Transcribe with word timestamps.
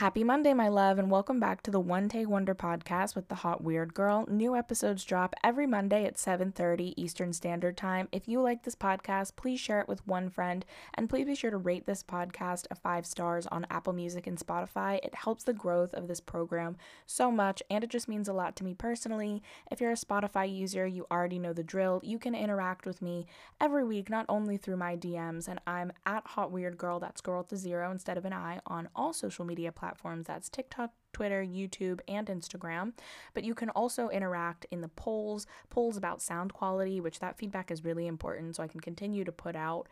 Happy 0.00 0.24
Monday, 0.24 0.54
my 0.54 0.68
love, 0.68 0.98
and 0.98 1.10
welcome 1.10 1.38
back 1.38 1.62
to 1.62 1.70
the 1.70 1.78
One 1.78 2.08
Take 2.08 2.26
Wonder 2.26 2.54
podcast 2.54 3.14
with 3.14 3.28
the 3.28 3.34
Hot 3.34 3.62
Weird 3.62 3.92
Girl. 3.92 4.24
New 4.30 4.56
episodes 4.56 5.04
drop 5.04 5.34
every 5.44 5.66
Monday 5.66 6.06
at 6.06 6.16
7:30 6.16 6.94
Eastern 6.96 7.34
Standard 7.34 7.76
Time. 7.76 8.08
If 8.10 8.26
you 8.26 8.40
like 8.40 8.62
this 8.62 8.74
podcast, 8.74 9.36
please 9.36 9.60
share 9.60 9.78
it 9.78 9.88
with 9.88 10.06
one 10.06 10.30
friend, 10.30 10.64
and 10.94 11.10
please 11.10 11.26
be 11.26 11.34
sure 11.34 11.50
to 11.50 11.58
rate 11.58 11.84
this 11.84 12.02
podcast 12.02 12.66
a 12.70 12.76
5 12.76 13.04
stars 13.04 13.46
on 13.48 13.66
Apple 13.68 13.92
Music 13.92 14.26
and 14.26 14.38
Spotify. 14.38 15.00
It 15.02 15.14
helps 15.16 15.44
the 15.44 15.52
growth 15.52 15.92
of 15.92 16.08
this 16.08 16.20
program 16.20 16.78
so 17.04 17.30
much, 17.30 17.62
and 17.68 17.84
it 17.84 17.90
just 17.90 18.08
means 18.08 18.26
a 18.26 18.32
lot 18.32 18.56
to 18.56 18.64
me 18.64 18.72
personally. 18.72 19.42
If 19.70 19.82
you're 19.82 19.90
a 19.90 19.96
Spotify 19.96 20.50
user, 20.50 20.86
you 20.86 21.06
already 21.10 21.38
know 21.38 21.52
the 21.52 21.62
drill. 21.62 22.00
You 22.02 22.18
can 22.18 22.34
interact 22.34 22.86
with 22.86 23.02
me 23.02 23.26
every 23.60 23.84
week, 23.84 24.08
not 24.08 24.24
only 24.30 24.56
through 24.56 24.78
my 24.78 24.96
DMs, 24.96 25.46
and 25.46 25.60
I'm 25.66 25.92
at 26.06 26.26
Hot 26.28 26.50
Weird 26.50 26.78
Girl, 26.78 27.00
that's 27.00 27.20
girl 27.20 27.44
to 27.44 27.56
zero 27.58 27.90
instead 27.90 28.16
of 28.16 28.24
an 28.24 28.32
I, 28.32 28.60
on 28.64 28.88
all 28.96 29.12
social 29.12 29.44
media 29.44 29.70
platforms 29.70 29.89
platforms 29.90 30.26
that's 30.26 30.48
TikTok, 30.48 30.92
Twitter, 31.12 31.44
YouTube, 31.44 32.00
and 32.06 32.28
Instagram. 32.28 32.92
But 33.34 33.44
you 33.44 33.54
can 33.54 33.70
also 33.70 34.08
interact 34.08 34.66
in 34.70 34.80
the 34.80 34.88
polls, 34.88 35.46
polls 35.68 35.96
about 35.96 36.22
sound 36.22 36.52
quality, 36.52 37.00
which 37.00 37.18
that 37.18 37.36
feedback 37.38 37.70
is 37.70 37.84
really 37.84 38.06
important 38.06 38.56
so 38.56 38.62
I 38.62 38.68
can 38.68 38.80
continue 38.80 39.24
to 39.24 39.32
put 39.32 39.56
out 39.56 39.88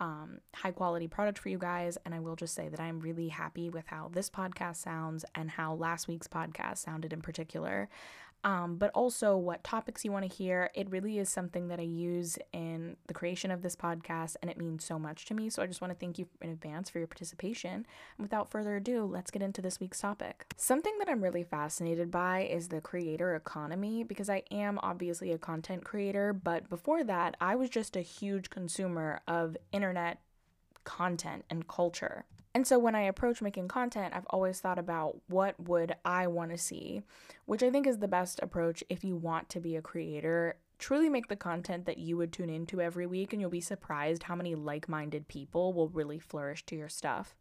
um, 0.00 0.38
high 0.54 0.72
quality 0.72 1.08
product 1.08 1.38
for 1.38 1.50
you 1.50 1.58
guys. 1.58 1.98
And 2.04 2.14
I 2.14 2.20
will 2.20 2.36
just 2.36 2.54
say 2.54 2.68
that 2.68 2.80
I'm 2.80 3.00
really 3.00 3.28
happy 3.28 3.68
with 3.68 3.86
how 3.86 4.10
this 4.12 4.30
podcast 4.30 4.76
sounds 4.76 5.24
and 5.34 5.50
how 5.50 5.74
last 5.74 6.08
week's 6.08 6.26
podcast 6.26 6.78
sounded 6.78 7.12
in 7.12 7.20
particular 7.20 7.88
um, 8.44 8.76
but 8.76 8.90
also 8.94 9.36
what 9.36 9.64
topics 9.64 10.04
you 10.04 10.12
want 10.12 10.30
to 10.30 10.36
hear. 10.36 10.70
It 10.74 10.90
really 10.90 11.18
is 11.18 11.30
something 11.30 11.68
that 11.68 11.80
I 11.80 11.84
use 11.84 12.38
in 12.52 12.96
the 13.06 13.14
creation 13.14 13.50
of 13.50 13.62
this 13.62 13.74
podcast, 13.74 14.36
and 14.42 14.50
it 14.50 14.58
means 14.58 14.84
so 14.84 14.98
much 14.98 15.24
to 15.26 15.34
me. 15.34 15.48
So 15.48 15.62
I 15.62 15.66
just 15.66 15.80
want 15.80 15.92
to 15.92 15.98
thank 15.98 16.18
you 16.18 16.28
in 16.42 16.50
advance 16.50 16.90
for 16.90 16.98
your 16.98 17.06
participation. 17.06 17.72
And 17.72 17.86
without 18.18 18.50
further 18.50 18.76
ado, 18.76 19.06
let's 19.06 19.30
get 19.30 19.42
into 19.42 19.62
this 19.62 19.80
week's 19.80 20.00
topic. 20.00 20.44
Something 20.58 20.92
that 20.98 21.08
I'm 21.08 21.22
really 21.22 21.42
fascinated 21.42 22.10
by 22.10 22.42
is 22.42 22.68
the 22.68 22.82
creator 22.82 23.34
economy 23.34 24.04
because 24.04 24.28
I 24.28 24.42
am 24.50 24.78
obviously 24.82 25.32
a 25.32 25.38
content 25.38 25.84
creator, 25.84 26.34
but 26.34 26.68
before 26.68 27.02
that, 27.04 27.36
I 27.40 27.56
was 27.56 27.70
just 27.70 27.96
a 27.96 28.02
huge 28.02 28.50
consumer 28.50 29.22
of 29.26 29.56
internet 29.72 30.20
content 30.84 31.46
and 31.48 31.66
culture. 31.66 32.26
And 32.54 32.64
so 32.66 32.78
when 32.78 32.94
I 32.94 33.02
approach 33.02 33.42
making 33.42 33.66
content, 33.66 34.14
I've 34.14 34.26
always 34.30 34.60
thought 34.60 34.78
about 34.78 35.16
what 35.26 35.58
would 35.58 35.96
I 36.04 36.28
want 36.28 36.52
to 36.52 36.58
see, 36.58 37.02
which 37.46 37.64
I 37.64 37.70
think 37.70 37.84
is 37.84 37.98
the 37.98 38.06
best 38.06 38.38
approach 38.42 38.84
if 38.88 39.02
you 39.02 39.16
want 39.16 39.48
to 39.50 39.60
be 39.60 39.74
a 39.74 39.82
creator. 39.82 40.56
Truly 40.78 41.08
make 41.08 41.26
the 41.26 41.34
content 41.34 41.84
that 41.86 41.98
you 41.98 42.16
would 42.16 42.32
tune 42.32 42.50
into 42.50 42.80
every 42.80 43.06
week, 43.06 43.32
and 43.32 43.40
you'll 43.40 43.50
be 43.50 43.60
surprised 43.60 44.24
how 44.24 44.36
many 44.36 44.54
like 44.54 44.88
minded 44.88 45.26
people 45.26 45.72
will 45.72 45.88
really 45.88 46.20
flourish 46.20 46.64
to 46.66 46.76
your 46.76 46.88
stuff. 46.88 47.34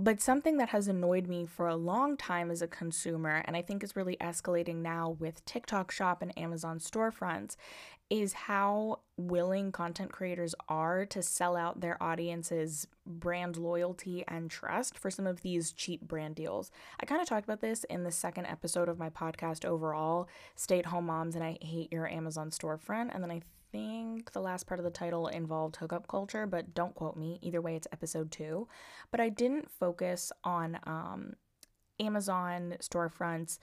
But 0.00 0.20
something 0.20 0.58
that 0.58 0.68
has 0.68 0.86
annoyed 0.86 1.26
me 1.26 1.44
for 1.44 1.66
a 1.66 1.74
long 1.74 2.16
time 2.16 2.52
as 2.52 2.62
a 2.62 2.68
consumer, 2.68 3.42
and 3.46 3.56
I 3.56 3.62
think 3.62 3.82
is 3.82 3.96
really 3.96 4.16
escalating 4.20 4.76
now 4.76 5.16
with 5.18 5.44
TikTok 5.44 5.90
Shop 5.90 6.22
and 6.22 6.36
Amazon 6.38 6.78
storefronts, 6.78 7.56
is 8.08 8.32
how 8.32 9.00
willing 9.16 9.72
content 9.72 10.12
creators 10.12 10.54
are 10.68 11.04
to 11.04 11.20
sell 11.20 11.56
out 11.56 11.80
their 11.80 12.00
audience's 12.02 12.86
brand 13.04 13.56
loyalty 13.56 14.24
and 14.28 14.50
trust 14.50 14.96
for 14.96 15.10
some 15.10 15.26
of 15.26 15.42
these 15.42 15.72
cheap 15.72 16.00
brand 16.02 16.36
deals. 16.36 16.70
I 17.00 17.06
kind 17.06 17.20
of 17.20 17.28
talked 17.28 17.44
about 17.44 17.60
this 17.60 17.82
in 17.84 18.04
the 18.04 18.12
second 18.12 18.46
episode 18.46 18.88
of 18.88 18.98
my 18.98 19.10
podcast 19.10 19.64
overall, 19.64 20.28
Stay 20.54 20.78
at 20.78 20.86
Home 20.86 21.06
Moms 21.06 21.34
and 21.34 21.44
I 21.44 21.58
Hate 21.60 21.92
Your 21.92 22.08
Amazon 22.08 22.50
Storefront. 22.50 23.12
And 23.12 23.22
then 23.22 23.32
I 23.32 23.42
think 23.70 24.32
the 24.32 24.40
last 24.40 24.66
part 24.66 24.80
of 24.80 24.84
the 24.84 24.90
title 24.90 25.28
involved 25.28 25.76
hookup 25.76 26.08
culture, 26.08 26.46
but 26.46 26.74
don't 26.74 26.94
quote 26.94 27.16
me. 27.16 27.38
Either 27.42 27.60
way, 27.60 27.76
it's 27.76 27.88
episode 27.92 28.30
two. 28.30 28.68
But 29.10 29.20
I 29.20 29.28
didn't 29.28 29.70
focus 29.70 30.32
on 30.44 30.78
um, 30.84 31.34
Amazon 32.00 32.76
storefronts 32.80 33.58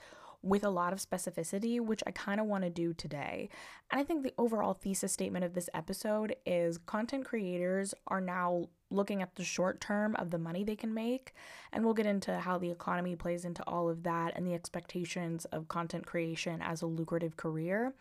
with 0.46 0.64
a 0.64 0.70
lot 0.70 0.94
of 0.94 1.00
specificity, 1.00 1.82
which 1.82 2.04
I 2.06 2.12
kind 2.12 2.40
of 2.40 2.46
want 2.46 2.64
to 2.64 2.70
do 2.70 2.94
today. 2.94 3.50
And 3.90 4.00
I 4.00 4.04
think 4.04 4.22
the 4.22 4.34
overall 4.38 4.76
thesis 4.76 5.12
statement 5.12 5.44
of 5.44 5.56
this 5.56 5.70
episode 5.74 6.36
is 6.46 6.78
content 6.78 7.26
creators 7.26 7.96
are 8.08 8.22
now 8.22 8.70
looking 8.92 9.24
at 9.24 9.36
the 9.36 9.44
short 9.44 9.82
term 9.82 10.16
of 10.18 10.30
the 10.30 10.38
money 10.38 10.64
they 10.64 10.76
can 10.76 10.94
make. 10.94 11.34
And 11.74 11.84
we'll 11.84 11.96
get 11.96 12.06
into 12.06 12.38
how 12.38 12.60
the 12.60 12.70
economy 12.70 13.16
plays 13.16 13.44
into 13.44 13.64
all 13.64 13.90
of 13.90 14.04
that 14.04 14.34
and 14.36 14.46
the 14.46 14.54
expectations 14.54 15.46
of 15.46 15.68
content 15.68 16.06
creation 16.06 16.62
as 16.62 16.84
a 16.84 16.88
lucrative 16.88 17.36
career. 17.38 17.96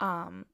Um, 0.00 0.46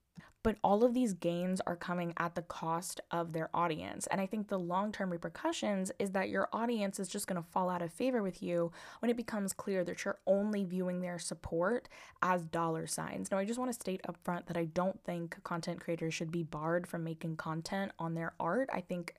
but 0.43 0.57
all 0.63 0.85
of 0.85 0.95
these 0.95 1.15
gains 1.15 1.61
are 1.67 1.77
coming 1.77 2.15
at 2.17 2.35
the 2.35 2.43
cost 2.43 3.01
of 3.11 3.33
their 3.33 3.51
audience. 3.53 4.07
And 4.07 4.21
I 4.21 4.27
think 4.27 4.49
the 4.49 4.59
long 4.59 4.93
term 4.93 5.11
repercussions 5.11 5.91
is 5.99 6.13
that 6.13 6.29
your 6.29 6.49
audience 6.53 7.01
is 7.01 7.09
just 7.09 7.27
going 7.27 7.43
to 7.43 7.49
fall 7.51 7.69
out 7.69 7.83
of 7.83 7.93
favor 7.93 8.23
with 8.23 8.43
you 8.43 8.71
when 9.01 9.11
it 9.11 9.17
becomes 9.17 9.53
clear 9.53 9.85
that 9.85 10.05
you're 10.05 10.19
only 10.27 10.65
viewing 10.65 11.01
their 11.01 11.19
support 11.19 11.89
as 12.23 12.45
dollar 12.45 12.87
signs. 12.87 13.31
Now, 13.31 13.39
I 13.39 13.45
just 13.45 13.59
want 13.59 13.71
to 13.71 13.79
state 13.79 14.01
up 14.09 14.17
front 14.23 14.47
that 14.47 14.57
I 14.57 14.67
don't 14.67 15.03
think 15.05 15.43
content 15.45 15.81
creators 15.81 16.15
should 16.15 16.31
be 16.31 16.43
barred 16.43 16.87
from 16.87 17.05
making 17.05 17.37
content 17.37 17.93
on 17.99 18.15
their 18.15 18.35
art. 18.39 18.69
I 18.73 18.81
think 18.81 19.15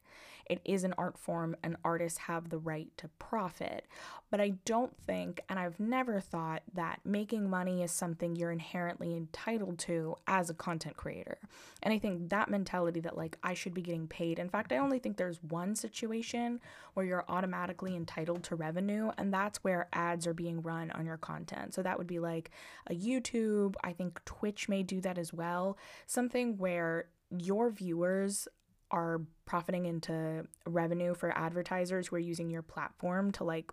it 0.50 0.62
is 0.66 0.84
an 0.84 0.94
art 0.98 1.18
form 1.18 1.56
and 1.64 1.78
artists 1.84 2.20
have 2.20 2.50
the 2.50 2.58
right 2.58 2.90
to 2.98 3.08
profit. 3.20 3.86
But 4.32 4.42
I 4.42 4.54
don't 4.66 4.96
think, 5.06 5.42
and 5.48 5.58
I've 5.58 5.80
never 5.80 6.20
thought, 6.20 6.64
that 6.74 7.00
making 7.06 7.50
money 7.50 7.84
is 7.84 7.92
something 7.92 8.36
you're 8.36 8.52
inherently 8.52 9.16
entitled 9.16 9.80
to 9.80 10.16
as 10.28 10.50
a 10.50 10.54
content 10.54 10.98
creator. 10.98 11.38
And 11.82 11.94
I 11.94 12.00
think 12.00 12.30
that 12.30 12.50
mentality 12.50 13.00
that, 13.02 13.18
like, 13.18 13.38
I 13.44 13.54
should 13.54 13.74
be 13.74 13.82
getting 13.82 14.08
paid. 14.08 14.40
In 14.40 14.50
fact, 14.50 14.72
I 14.72 14.78
only 14.78 15.00
think 15.00 15.18
there's 15.18 15.42
one 15.44 15.76
situation 15.76 16.60
where 16.94 17.06
you're 17.06 17.26
automatically 17.28 17.96
entitled 17.96 18.44
to 18.44 18.56
revenue, 18.56 19.12
and 19.18 19.34
that's 19.34 19.64
where 19.64 19.88
ads 19.94 20.28
are 20.28 20.34
being 20.34 20.62
run 20.62 20.92
on 20.92 21.06
your 21.06 21.18
content. 21.18 21.74
So 21.74 21.82
that 21.84 21.98
would 21.98 22.08
be 22.08 22.20
like 22.20 22.52
a 22.88 22.96
YouTube. 22.96 23.76
I 23.84 23.94
think 23.94 24.24
Twitch 24.26 24.68
may 24.68 24.84
do 24.84 25.00
that 25.02 25.18
as 25.18 25.34
well. 25.34 25.78
Something 26.08 26.58
where 26.58 27.06
your 27.30 27.70
viewers 27.70 28.48
are 28.92 29.22
profiting 29.46 29.86
into 29.86 30.46
revenue 30.66 31.14
for 31.14 31.36
advertisers 31.38 32.08
who 32.08 32.16
are 32.16 32.20
using 32.20 32.50
your 32.50 32.62
platform 32.62 33.32
to 33.34 33.44
like 33.44 33.72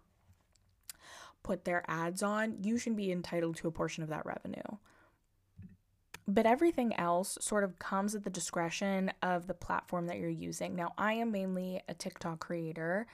put 1.42 1.64
their 1.64 1.84
ads 1.86 2.22
on, 2.22 2.56
you 2.62 2.76
should 2.76 2.96
be 2.96 3.12
entitled 3.12 3.56
to 3.56 3.68
a 3.68 3.70
portion 3.70 4.02
of 4.02 4.08
that 4.08 4.26
revenue. 4.26 4.78
But 6.28 6.44
everything 6.44 6.94
else 6.98 7.38
sort 7.40 7.62
of 7.62 7.78
comes 7.78 8.16
at 8.16 8.24
the 8.24 8.30
discretion 8.30 9.12
of 9.22 9.46
the 9.46 9.54
platform 9.54 10.08
that 10.08 10.18
you're 10.18 10.28
using. 10.28 10.74
Now, 10.74 10.92
I 10.98 11.12
am 11.12 11.30
mainly 11.30 11.82
a 11.88 11.94
TikTok 11.94 12.40
creator 12.40 13.06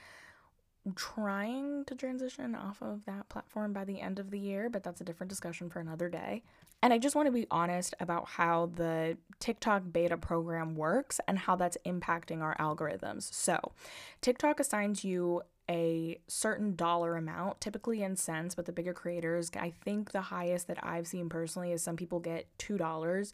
trying 0.95 1.85
to 1.85 1.95
transition 1.95 2.55
off 2.55 2.81
of 2.81 3.05
that 3.05 3.29
platform 3.29 3.71
by 3.71 3.85
the 3.85 4.01
end 4.01 4.19
of 4.19 4.31
the 4.31 4.39
year, 4.39 4.69
but 4.69 4.83
that's 4.83 4.99
a 4.99 5.03
different 5.03 5.29
discussion 5.29 5.69
for 5.69 5.79
another 5.79 6.09
day. 6.09 6.43
And 6.83 6.91
I 6.91 6.97
just 6.97 7.15
want 7.15 7.27
to 7.27 7.31
be 7.31 7.47
honest 7.49 7.95
about 8.01 8.27
how 8.27 8.69
the 8.75 9.17
TikTok 9.39 9.83
beta 9.93 10.17
program 10.17 10.75
works 10.75 11.21
and 11.29 11.39
how 11.39 11.55
that's 11.55 11.77
impacting 11.85 12.41
our 12.41 12.57
algorithms. 12.57 13.33
So, 13.33 13.71
TikTok 14.19 14.59
assigns 14.59 15.05
you 15.05 15.43
a 15.71 16.19
certain 16.27 16.75
dollar 16.75 17.15
amount, 17.15 17.61
typically 17.61 18.03
in 18.03 18.17
cents, 18.17 18.53
but 18.53 18.65
the 18.65 18.73
bigger 18.73 18.91
creators, 18.91 19.49
I 19.57 19.71
think 19.85 20.11
the 20.11 20.23
highest 20.23 20.67
that 20.67 20.77
I've 20.83 21.07
seen 21.07 21.29
personally 21.29 21.71
is 21.71 21.81
some 21.81 21.95
people 21.95 22.19
get 22.19 22.47
$2 22.59 23.31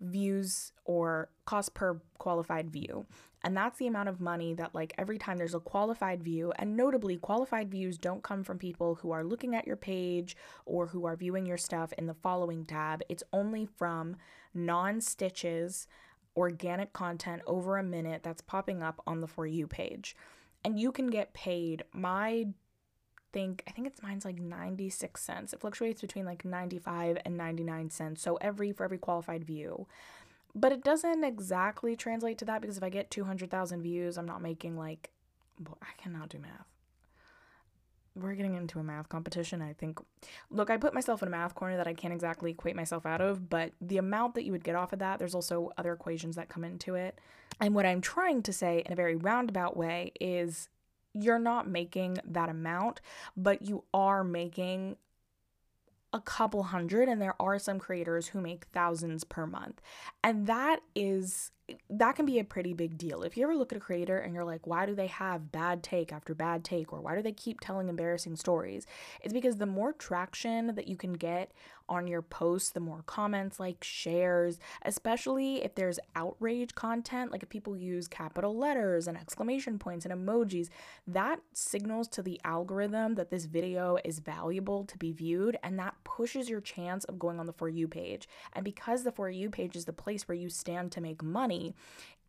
views 0.00 0.72
or 0.84 1.30
cost 1.44 1.74
per 1.74 2.00
qualified 2.18 2.70
view. 2.70 3.06
And 3.42 3.56
that's 3.56 3.78
the 3.78 3.86
amount 3.86 4.10
of 4.10 4.20
money 4.20 4.52
that, 4.54 4.74
like, 4.74 4.92
every 4.98 5.16
time 5.16 5.38
there's 5.38 5.54
a 5.54 5.60
qualified 5.60 6.22
view, 6.22 6.52
and 6.56 6.76
notably, 6.76 7.16
qualified 7.16 7.70
views 7.70 7.96
don't 7.96 8.22
come 8.22 8.44
from 8.44 8.58
people 8.58 8.96
who 8.96 9.12
are 9.12 9.24
looking 9.24 9.54
at 9.54 9.66
your 9.66 9.76
page 9.76 10.36
or 10.66 10.88
who 10.88 11.06
are 11.06 11.16
viewing 11.16 11.46
your 11.46 11.56
stuff 11.56 11.92
in 11.94 12.06
the 12.06 12.14
following 12.14 12.66
tab. 12.66 13.02
It's 13.08 13.22
only 13.32 13.64
from 13.64 14.16
non 14.52 15.00
stitches, 15.00 15.86
organic 16.36 16.92
content 16.92 17.40
over 17.46 17.78
a 17.78 17.82
minute 17.82 18.22
that's 18.22 18.42
popping 18.42 18.82
up 18.82 19.02
on 19.06 19.22
the 19.22 19.26
For 19.26 19.46
You 19.46 19.66
page. 19.66 20.14
And 20.62 20.78
you 20.78 20.92
can 20.92 21.06
get 21.06 21.32
paid. 21.32 21.84
My 21.94 22.48
think 23.32 23.62
I 23.66 23.70
think 23.70 23.86
it's 23.86 24.02
mine's 24.02 24.24
like 24.24 24.38
96 24.38 25.22
cents. 25.22 25.52
It 25.52 25.60
fluctuates 25.60 26.00
between 26.00 26.24
like 26.24 26.44
95 26.44 27.18
and 27.24 27.36
99 27.36 27.90
cents. 27.90 28.22
So 28.22 28.36
every 28.36 28.72
for 28.72 28.84
every 28.84 28.98
qualified 28.98 29.44
view. 29.44 29.86
But 30.54 30.72
it 30.72 30.82
doesn't 30.82 31.22
exactly 31.22 31.94
translate 31.94 32.38
to 32.38 32.44
that 32.46 32.60
because 32.60 32.76
if 32.76 32.82
I 32.82 32.88
get 32.88 33.10
200,000 33.10 33.82
views, 33.82 34.18
I'm 34.18 34.26
not 34.26 34.42
making 34.42 34.76
like 34.76 35.10
I 35.82 36.02
cannot 36.02 36.28
do 36.28 36.38
math. 36.38 36.66
We're 38.16 38.34
getting 38.34 38.56
into 38.56 38.80
a 38.80 38.82
math 38.82 39.08
competition. 39.08 39.62
I 39.62 39.72
think 39.72 40.00
look, 40.50 40.68
I 40.68 40.76
put 40.76 40.94
myself 40.94 41.22
in 41.22 41.28
a 41.28 41.30
math 41.30 41.54
corner 41.54 41.76
that 41.76 41.86
I 41.86 41.94
can't 41.94 42.12
exactly 42.12 42.50
equate 42.50 42.74
myself 42.74 43.06
out 43.06 43.20
of, 43.20 43.48
but 43.48 43.72
the 43.80 43.98
amount 43.98 44.34
that 44.34 44.44
you 44.44 44.52
would 44.52 44.64
get 44.64 44.74
off 44.74 44.92
of 44.92 44.98
that, 44.98 45.18
there's 45.18 45.34
also 45.34 45.70
other 45.78 45.92
equations 45.92 46.36
that 46.36 46.48
come 46.48 46.64
into 46.64 46.96
it. 46.96 47.18
And 47.60 47.74
what 47.74 47.86
I'm 47.86 48.00
trying 48.00 48.42
to 48.42 48.52
say 48.52 48.82
in 48.84 48.92
a 48.92 48.96
very 48.96 49.14
roundabout 49.14 49.76
way 49.76 50.12
is 50.20 50.68
you're 51.14 51.38
not 51.38 51.68
making 51.68 52.18
that 52.24 52.48
amount, 52.48 53.00
but 53.36 53.62
you 53.62 53.84
are 53.92 54.24
making 54.24 54.96
a 56.12 56.20
couple 56.20 56.64
hundred 56.64 57.08
and 57.08 57.22
there 57.22 57.40
are 57.40 57.58
some 57.58 57.78
creators 57.78 58.28
who 58.28 58.40
make 58.40 58.64
thousands 58.66 59.24
per 59.24 59.46
month. 59.46 59.80
And 60.24 60.46
that 60.46 60.80
is 60.94 61.52
that 61.88 62.16
can 62.16 62.26
be 62.26 62.38
a 62.38 62.44
pretty 62.44 62.72
big 62.72 62.98
deal. 62.98 63.22
If 63.22 63.36
you 63.36 63.44
ever 63.44 63.56
look 63.56 63.72
at 63.72 63.78
a 63.78 63.80
creator 63.80 64.18
and 64.18 64.34
you're 64.34 64.44
like, 64.44 64.66
why 64.66 64.86
do 64.86 64.94
they 64.94 65.08
have 65.08 65.52
bad 65.52 65.82
take 65.82 66.12
after 66.12 66.34
bad 66.34 66.64
take, 66.64 66.92
or 66.92 67.00
why 67.00 67.16
do 67.16 67.22
they 67.22 67.32
keep 67.32 67.60
telling 67.60 67.88
embarrassing 67.88 68.36
stories? 68.36 68.86
It's 69.22 69.32
because 69.32 69.56
the 69.56 69.66
more 69.66 69.92
traction 69.92 70.74
that 70.74 70.88
you 70.88 70.96
can 70.96 71.14
get 71.14 71.52
on 71.88 72.06
your 72.06 72.22
posts, 72.22 72.70
the 72.70 72.80
more 72.80 73.02
comments, 73.06 73.58
like 73.58 73.82
shares, 73.82 74.60
especially 74.82 75.64
if 75.64 75.74
there's 75.74 75.98
outrage 76.14 76.74
content, 76.76 77.32
like 77.32 77.42
if 77.42 77.48
people 77.48 77.76
use 77.76 78.06
capital 78.06 78.56
letters 78.56 79.08
and 79.08 79.18
exclamation 79.18 79.76
points 79.76 80.06
and 80.06 80.14
emojis, 80.14 80.68
that 81.06 81.40
signals 81.52 82.06
to 82.06 82.22
the 82.22 82.40
algorithm 82.44 83.16
that 83.16 83.30
this 83.30 83.46
video 83.46 83.98
is 84.04 84.20
valuable 84.20 84.84
to 84.84 84.96
be 84.96 85.10
viewed 85.10 85.58
and 85.64 85.78
that 85.78 85.96
pushes 86.04 86.48
your 86.48 86.60
chance 86.60 87.04
of 87.04 87.18
going 87.18 87.40
on 87.40 87.46
the 87.46 87.52
For 87.52 87.68
You 87.68 87.88
page. 87.88 88.28
And 88.52 88.64
because 88.64 89.02
the 89.02 89.12
For 89.12 89.28
You 89.28 89.50
page 89.50 89.74
is 89.74 89.84
the 89.84 89.92
place 89.92 90.28
where 90.28 90.36
you 90.36 90.48
stand 90.48 90.92
to 90.92 91.00
make 91.00 91.24
money, 91.24 91.59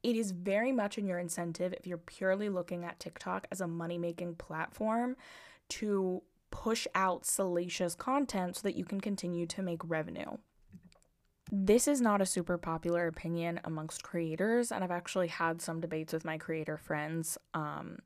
it 0.03 0.15
is 0.15 0.31
very 0.31 0.71
much 0.71 0.97
in 0.97 1.05
your 1.05 1.19
incentive 1.19 1.73
if 1.73 1.85
you're 1.85 1.97
purely 1.97 2.49
looking 2.49 2.83
at 2.83 2.99
TikTok 2.99 3.47
as 3.51 3.61
a 3.61 3.67
money 3.67 3.97
making 3.97 4.35
platform 4.35 5.15
to 5.69 6.23
push 6.49 6.85
out 6.95 7.25
salacious 7.25 7.95
content 7.95 8.57
so 8.57 8.61
that 8.63 8.75
you 8.75 8.83
can 8.83 8.99
continue 8.99 9.45
to 9.47 9.61
make 9.61 9.81
revenue. 9.85 10.37
This 11.51 11.87
is 11.87 12.01
not 12.01 12.21
a 12.21 12.25
super 12.25 12.57
popular 12.57 13.07
opinion 13.07 13.59
amongst 13.63 14.03
creators, 14.03 14.71
and 14.71 14.83
I've 14.83 14.91
actually 14.91 15.27
had 15.27 15.61
some 15.61 15.81
debates 15.81 16.13
with 16.13 16.23
my 16.23 16.37
creator 16.37 16.77
friends 16.77 17.37
um, 17.53 17.99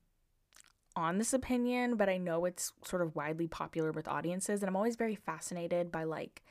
on 0.95 1.17
this 1.17 1.33
opinion, 1.33 1.95
but 1.95 2.09
I 2.09 2.17
know 2.17 2.45
it's 2.45 2.73
sort 2.83 3.01
of 3.03 3.15
widely 3.15 3.47
popular 3.47 3.91
with 3.91 4.07
audiences, 4.07 4.61
and 4.61 4.69
I'm 4.69 4.75
always 4.75 4.95
very 4.95 5.15
fascinated 5.15 5.91
by 5.91 6.05
like 6.05 6.41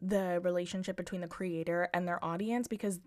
the 0.00 0.40
relationship 0.42 0.96
between 0.96 1.22
the 1.22 1.28
creator 1.28 1.88
and 1.94 2.06
their 2.06 2.22
audience 2.22 2.68
because 2.68 3.00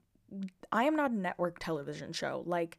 I 0.71 0.83
am 0.83 0.95
not 0.95 1.11
a 1.11 1.15
network 1.15 1.57
television 1.59 2.13
show. 2.13 2.43
Like, 2.45 2.77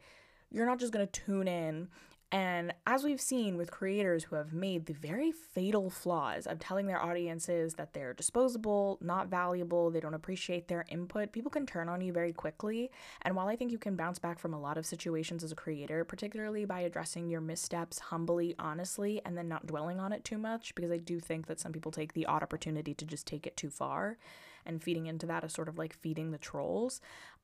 you're 0.51 0.67
not 0.67 0.81
just 0.81 0.93
going 0.93 1.07
to 1.07 1.21
tune 1.21 1.49
in 1.49 1.89
and 2.33 2.73
as 2.87 3.03
we've 3.03 3.21
seen 3.21 3.57
with 3.57 3.73
creators 3.73 4.23
who 4.23 4.37
have 4.37 4.53
made 4.53 4.87
the 4.87 4.93
very 4.93 5.33
fatal 5.33 5.91
flaws 5.91 6.47
of 6.47 6.61
telling 6.61 6.87
their 6.87 7.03
audiences 7.03 7.75
that 7.75 7.93
they're 7.93 8.15
disposable, 8.15 8.99
not 9.01 9.27
valuable, 9.27 9.91
they 9.91 9.99
don't 9.99 10.15
appreciate 10.15 10.69
their 10.69 10.85
input, 10.89 11.33
people 11.33 11.51
can 11.51 11.67
turn 11.67 11.89
on 11.89 12.01
you 12.01 12.13
very 12.13 12.33
quickly. 12.33 12.93
And 13.23 13.35
while 13.35 13.49
I 13.49 13.57
think 13.57 13.73
you 13.73 13.79
can 13.79 13.97
bounce 13.97 14.21
back 14.21 14.39
from 14.39 14.55
a 14.55 14.61
lot 14.61 14.79
of 14.79 14.87
situations 14.87 15.43
as 15.43 15.51
a 15.51 15.57
creator, 15.57 16.05
particularly 16.05 16.65
by 16.65 16.81
addressing 16.81 17.29
your 17.29 17.41
missteps 17.41 17.99
humbly, 17.99 18.55
honestly, 18.61 19.21
and 19.25 19.37
then 19.37 19.49
not 19.49 19.67
dwelling 19.67 19.99
on 19.99 20.13
it 20.13 20.25
too 20.25 20.39
much, 20.39 20.73
because 20.77 20.93
I 20.93 20.99
do 20.99 21.19
think 21.19 21.49
that 21.49 21.59
some 21.59 21.73
people 21.73 21.91
take 21.91 22.13
the 22.13 22.27
odd 22.27 22.45
opportunity 22.45 22.95
to 22.95 23.05
just 23.05 23.27
take 23.27 23.45
it 23.45 23.57
too 23.57 23.71
far 23.71 24.19
and 24.67 24.83
feeding 24.83 25.07
into 25.07 25.27
that 25.27 25.45
is 25.45 25.53
sort 25.53 25.69
of 25.69 25.79
like 25.79 25.95
feeding 25.95 26.31
the 26.31 26.39
trolls 26.39 27.01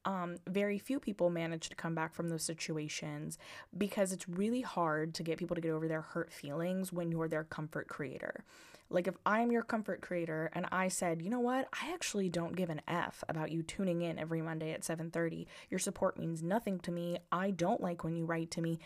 um, 0.07 0.37
very 0.47 0.79
few 0.79 1.01
people 1.01 1.31
manage 1.31 1.69
to 1.69 1.75
come 1.75 1.95
back 1.95 2.15
from 2.15 2.29
those 2.29 2.45
situations 2.45 3.39
because 3.77 4.13
it's 4.13 4.29
really 4.29 4.61
hard 4.61 5.15
to 5.15 5.25
get 5.25 5.37
people 5.37 5.57
to 5.57 5.61
get 5.61 5.73
over 5.73 5.89
their 5.89 6.01
hurt 6.01 6.33
feelings 6.33 6.93
when 6.93 7.11
you're 7.11 7.29
their 7.29 7.43
comfort 7.43 7.89
creator. 7.89 8.45
Like 8.89 9.09
if 9.09 9.17
I'm 9.27 9.51
your 9.51 9.65
comfort 9.65 10.01
creator 10.01 10.49
and 10.53 10.67
I 10.71 10.87
said, 10.87 11.21
"You 11.21 11.29
know 11.29 11.41
what? 11.41 11.69
I 11.83 11.93
actually 11.93 12.29
don't 12.29 12.55
give 12.55 12.71
an 12.71 12.83
F 12.87 13.25
about 13.29 13.51
you 13.51 13.65
tuning 13.65 14.01
in 14.03 14.17
every 14.17 14.41
Monday 14.41 14.71
at 14.71 14.85
7:30. 14.85 15.49
Your 15.71 15.81
support 15.81 16.17
means 16.17 16.41
nothing 16.41 16.79
to 16.81 16.93
me. 16.93 17.19
I 17.33 17.51
don't 17.51 17.81
like 17.81 18.05
when 18.05 18.15
you 18.15 18.25
write 18.25 18.53
to 18.53 18.63
me." 18.63 18.79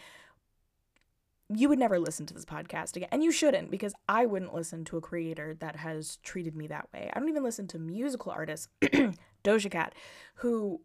You 1.53 1.69
would 1.69 1.79
never 1.79 1.99
listen 1.99 2.27
to 2.27 2.35
this 2.35 2.45
podcast 2.45 2.97
again. 2.97 3.09
And 3.11 3.25
you 3.25 3.33
shouldn't 3.33 3.71
because 3.71 3.95
I 4.09 4.27
wouldn't 4.27 4.55
listen 4.55 4.85
to 4.87 4.97
a 4.97 5.01
creator 5.01 5.57
that 5.61 5.77
has 5.77 6.19
treated 6.23 6.55
me 6.55 6.69
that 6.69 6.89
way. 6.93 7.11
I 7.13 7.19
don't 7.19 7.29
even 7.29 7.43
listen 7.43 7.67
to 7.69 7.79
musical 7.79 8.31
artists, 8.31 8.69
Doja 9.45 9.71
Cat, 9.71 9.95
who 10.37 10.81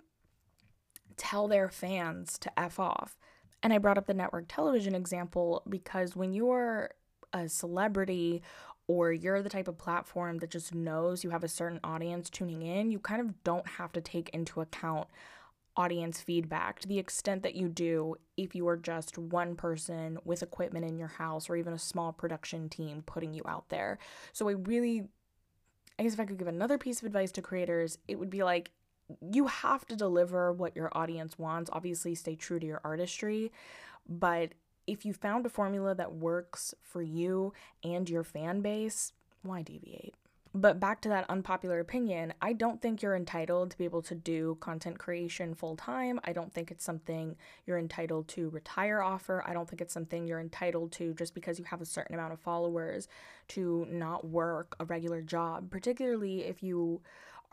tell 1.18 1.48
their 1.48 1.70
fans 1.70 2.38
to 2.40 2.60
F 2.60 2.80
off. 2.80 3.18
And 3.62 3.74
I 3.74 3.78
brought 3.78 3.98
up 3.98 4.08
the 4.08 4.14
network 4.14 4.46
television 4.48 4.96
example 4.96 5.64
because 5.70 6.16
when 6.16 6.34
you're 6.34 6.92
a 7.34 7.50
celebrity 7.50 8.42
or 8.88 9.12
you're 9.12 9.42
the 9.42 9.50
type 9.50 9.68
of 9.68 9.78
platform 9.78 10.38
that 10.40 10.52
just 10.52 10.74
knows 10.74 11.24
you 11.24 11.32
have 11.32 11.44
a 11.44 11.48
certain 11.48 11.80
audience 11.84 12.30
tuning 12.30 12.62
in, 12.62 12.92
you 12.92 13.00
kind 13.00 13.22
of 13.22 13.44
don't 13.44 13.68
have 13.68 13.92
to 13.94 14.02
take 14.02 14.30
into 14.30 14.62
account 14.62 15.08
audience 15.78 16.22
feedback 16.22 16.80
to 16.80 16.88
the 16.88 17.00
extent 17.00 17.44
that 17.44 17.56
you 17.56 17.68
do 17.68 18.16
if 18.38 18.56
you 18.56 18.68
are 18.68 18.78
just 18.78 19.18
one 19.18 19.56
person 19.56 20.18
with 20.24 20.42
equipment 20.42 20.86
in 20.86 20.98
your 20.98 21.08
house 21.08 21.50
or 21.50 21.56
even 21.56 21.74
a 21.74 21.80
small 21.80 22.14
production 22.14 22.70
team 22.70 23.04
putting 23.06 23.34
you 23.34 23.44
out 23.46 23.70
there. 23.70 23.98
So 24.32 24.48
I 24.48 24.54
really 24.54 25.08
I 25.98 26.04
guess 26.04 26.14
if 26.14 26.20
I 26.20 26.26
could 26.26 26.38
give 26.38 26.48
another 26.48 26.78
piece 26.78 27.00
of 27.00 27.06
advice 27.06 27.32
to 27.34 27.42
creators, 27.42 27.98
it 28.08 28.20
would 28.20 28.30
be 28.30 28.44
like 28.44 28.72
you 29.32 29.48
have 29.48 29.86
to 29.88 29.96
deliver 29.96 30.52
what 30.52 30.76
your 30.76 30.90
audience 30.94 31.38
wants. 31.38 31.70
Obviously, 31.72 32.16
stay 32.16 32.36
true 32.36 32.60
to 32.60 32.66
your 32.66 32.82
artistry, 32.84 33.52
but 34.08 34.54
if 34.88 35.06
you 35.06 35.14
found 35.14 35.46
a 35.46 35.50
formula 35.50 35.96
that 35.96 36.14
works 36.14 36.74
for 36.82 37.02
you 37.02 37.54
and 37.84 38.10
your 38.10 38.24
fan 38.24 38.62
base, 38.62 39.14
why 39.42 39.62
deviate? 39.62 40.16
But 40.58 40.80
back 40.80 41.02
to 41.02 41.10
that 41.10 41.30
unpopular 41.30 41.82
opinion, 41.82 42.34
I 42.42 42.54
don't 42.54 42.82
think 42.82 43.02
you're 43.02 43.14
entitled 43.14 43.72
to 43.72 43.78
be 43.78 43.84
able 43.84 44.02
to 44.04 44.16
do 44.16 44.56
content 44.62 44.98
creation 44.98 45.54
full 45.54 45.76
time. 45.76 46.18
I 46.24 46.32
don't 46.32 46.54
think 46.54 46.72
it's 46.72 46.86
something 46.86 47.36
you're 47.66 47.78
entitled 47.78 48.30
to 48.30 48.50
retire 48.52 49.02
offer. 49.02 49.44
I 49.46 49.52
don't 49.52 49.68
think 49.68 49.82
it's 49.82 49.94
something 49.94 50.26
you're 50.26 50.40
entitled 50.40 50.94
to 50.94 51.14
just 51.14 51.36
because 51.36 51.60
you 51.60 51.66
have 51.66 51.82
a 51.82 51.86
certain 51.86 52.16
amount 52.16 52.32
of 52.32 52.40
followers 52.40 53.10
to 53.50 53.86
not 53.90 54.26
work 54.26 54.78
a 54.80 54.86
regular 54.86 55.22
job, 55.22 55.70
particularly 55.70 56.46
if 56.46 56.64
you 56.64 57.02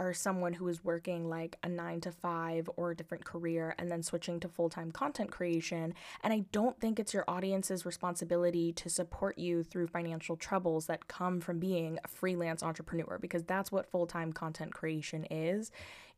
are 0.08 0.12
someone 0.12 0.54
who 0.54 0.68
is 0.68 0.84
working 0.84 1.28
like 1.28 1.56
a 1.62 1.68
nine 1.68 2.00
to 2.00 2.12
five 2.12 2.68
or 2.76 2.90
a 2.90 2.96
different 2.96 3.24
career 3.24 3.74
and 3.78 3.90
then 3.90 4.02
switching 4.02 4.40
to 4.40 4.48
full 4.48 4.68
time 4.68 4.90
content 4.90 5.30
creation. 5.30 5.94
And 6.22 6.32
I 6.32 6.44
don't 6.52 6.78
think 6.80 6.98
it's 6.98 7.14
your 7.14 7.24
audience's 7.28 7.86
responsibility 7.86 8.72
to 8.72 8.90
support 8.90 9.38
you 9.38 9.62
through 9.62 9.86
financial 9.86 10.36
troubles 10.36 10.86
that 10.86 11.08
come 11.08 11.40
from 11.40 11.58
being 11.58 11.98
a 12.04 12.08
freelance 12.08 12.62
entrepreneur 12.62 13.18
because 13.20 13.44
that's 13.44 13.70
what 13.70 13.90
full 13.90 14.06
time 14.06 14.32
content 14.32 14.72
creation 14.74 15.24
is. 15.30 15.70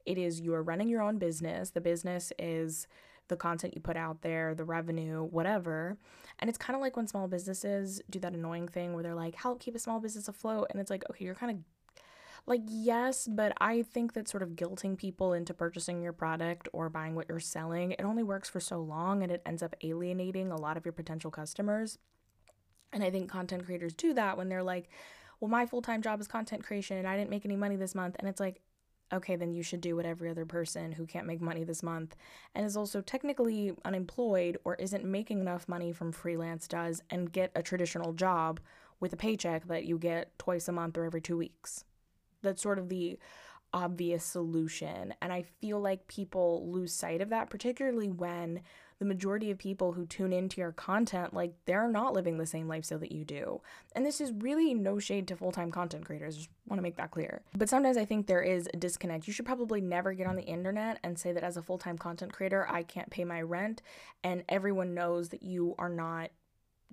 It 0.07 0.19
is 0.19 0.41
you 0.41 0.55
are 0.55 0.63
running 0.63 0.89
your 0.89 1.03
own 1.03 1.19
business, 1.19 1.71
the 1.71 1.81
business 1.81 2.33
is 2.39 2.87
the 3.29 3.37
content 3.37 3.75
you 3.75 3.81
put 3.81 3.97
out 3.97 4.23
there, 4.23 4.55
the 4.55 4.65
revenue, 4.65 5.23
whatever. 5.23 5.97
And 6.39 6.49
it's 6.49 6.59
kind 6.59 6.75
of 6.75 6.83
like 6.83 6.97
when 6.97 7.07
small 7.07 7.27
businesses 7.27 8.03
do 8.11 8.19
that 8.21 8.35
annoying 8.35 8.69
thing 8.69 8.93
where 8.93 9.03
they're 9.03 9.15
like, 9.15 9.35
help 9.35 9.61
keep 9.61 9.75
a 9.75 9.79
small 9.79 9.99
business 10.01 10.29
afloat. 10.29 10.67
And 10.71 10.81
it's 10.81 10.91
like, 10.91 11.05
okay, 11.11 11.25
you're 11.25 11.35
kind 11.35 11.53
of 11.53 11.59
like, 12.47 12.63
yes, 12.67 13.27
but 13.27 13.55
I 13.59 13.83
think 13.83 14.13
that 14.13 14.29
sort 14.29 14.43
of 14.43 14.51
guilting 14.51 14.99
people 14.99 15.33
into 15.33 15.55
purchasing 15.55 16.03
your 16.03 16.13
product 16.13 16.69
or 16.73 16.91
buying 16.91 17.15
what 17.15 17.27
you're 17.29 17.41
selling, 17.41 17.93
it 17.93 18.03
only 18.03 18.23
works 18.23 18.51
for 18.51 18.61
so 18.61 18.81
long 18.81 19.23
and 19.23 19.33
it 19.33 19.41
ends 19.47 19.63
up 19.63 19.75
alienating 19.83 20.53
a 20.53 20.61
lot 20.61 20.77
of 20.77 20.85
your 20.85 20.93
potential 20.93 21.31
customers. 21.31 21.99
And 22.93 23.03
I 23.03 23.11
think 23.11 23.31
content 23.31 23.65
creators 23.65 23.95
do 23.95 24.13
that 24.15 24.37
when 24.37 24.51
they're 24.51 24.63
like, 24.63 24.91
well, 25.41 25.51
my 25.51 25.65
full 25.65 25.83
time 25.83 26.03
job 26.03 26.21
is 26.21 26.29
content 26.29 26.65
creation 26.65 26.99
and 26.99 27.09
I 27.09 27.17
didn't 27.17 27.31
make 27.31 27.47
any 27.47 27.57
money 27.57 27.77
this 27.77 27.95
month. 27.95 28.17
And 28.19 28.29
it's 28.29 28.41
like, 28.41 28.61
okay, 29.13 29.37
then 29.37 29.53
you 29.53 29.63
should 29.63 29.81
do 29.81 29.97
what 29.97 30.07
every 30.07 30.29
other 30.29 30.45
person 30.45 30.93
who 30.93 31.07
can't 31.07 31.27
make 31.27 31.41
money 31.41 31.65
this 31.65 31.83
month 31.83 32.15
and 32.55 32.67
is 32.67 32.77
also 32.77 33.01
technically 33.01 33.73
unemployed 33.85 34.59
or 34.65 34.75
isn't 34.77 35.05
making 35.05 35.41
enough 35.41 35.67
money 35.67 35.93
from 35.93 36.13
freelance 36.13 36.69
does 36.69 37.03
and 37.11 37.33
get 37.33 37.53
a 37.55 37.63
traditional 37.63 38.13
job 38.13 38.61
with 39.01 39.13
a 39.13 39.17
paycheck 39.17 39.67
that 39.67 39.85
you 39.85 39.99
get 39.99 40.37
twice 40.39 40.69
a 40.69 40.73
month 40.73 40.97
or 40.99 41.05
every 41.05 41.21
two 41.21 41.37
weeks. 41.37 41.85
That's 42.45 42.63
sort 42.63 42.79
of 42.79 42.89
the 42.89 43.19
obvious 43.75 44.25
solution. 44.25 45.15
And 45.21 45.33
I 45.33 45.43
feel 45.61 45.81
like 45.81 46.07
people 46.07 46.71
lose 46.71 46.93
sight 46.93 47.21
of 47.21 47.31
that, 47.31 47.51
particularly 47.51 48.09
when 48.09 48.61
the 49.01 49.05
majority 49.05 49.51
of 49.51 49.59
people 49.59 49.93
who 49.93 50.07
tune 50.07 50.33
into 50.33 50.61
your 50.61 50.71
content, 50.71 51.35
like 51.35 51.53
they're 51.67 51.89
not 51.89 52.15
living 52.15 52.39
the 52.39 52.47
same 52.47 52.69
lifestyle 52.69 53.01
that 53.01 53.11
you 53.11 53.25
do. 53.25 53.61
And 53.95 54.07
this 54.07 54.21
is 54.21 54.33
really 54.33 54.73
no 54.73 55.01
shade 55.01 55.27
to 55.29 55.37
full 55.37 55.51
time 55.51 55.73
content 55.73 56.05
creators. 56.05 56.37
Just 56.37 56.51
want 56.69 56.79
to 56.79 56.83
make 56.83 56.97
that 56.97 57.11
clear. 57.11 57.43
But 57.57 57.69
sometimes 57.69 57.97
I 57.97 58.05
think 58.05 58.27
there 58.27 58.41
is 58.43 58.69
a 58.73 58.77
disconnect. 58.77 59.27
You 59.27 59.33
should 59.33 59.45
probably 59.45 59.81
never 59.81 60.13
get 60.13 60.29
on 60.29 60.37
the 60.37 60.43
internet 60.43 61.01
and 61.03 61.19
say 61.19 61.33
that 61.33 61.43
as 61.43 61.57
a 61.57 61.63
full 61.63 61.79
time 61.79 61.99
content 61.99 62.33
creator, 62.33 62.67
I 62.71 62.85
can't 62.85 63.11
pay 63.11 63.25
my 63.25 63.43
rent. 63.43 63.83
And 64.23 64.45
everyone 64.49 64.95
knows 64.95 65.31
that 65.31 65.43
you 65.43 65.75
are 65.79 65.91
not 65.91 66.31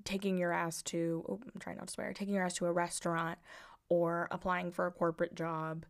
taking 0.03 0.39
your 0.39 0.51
ass 0.51 0.81
to, 0.81 1.23
oh, 1.29 1.39
I'm 1.53 1.59
trying 1.59 1.77
not 1.77 1.87
to 1.87 1.93
swear, 1.93 2.11
taking 2.13 2.33
your 2.33 2.43
ass 2.43 2.55
to 2.55 2.65
a 2.65 2.71
restaurant 2.71 3.37
or 3.91 4.29
applying 4.31 4.71
for 4.71 4.87
a 4.87 4.91
corporate 4.91 5.35
job. 5.35 5.85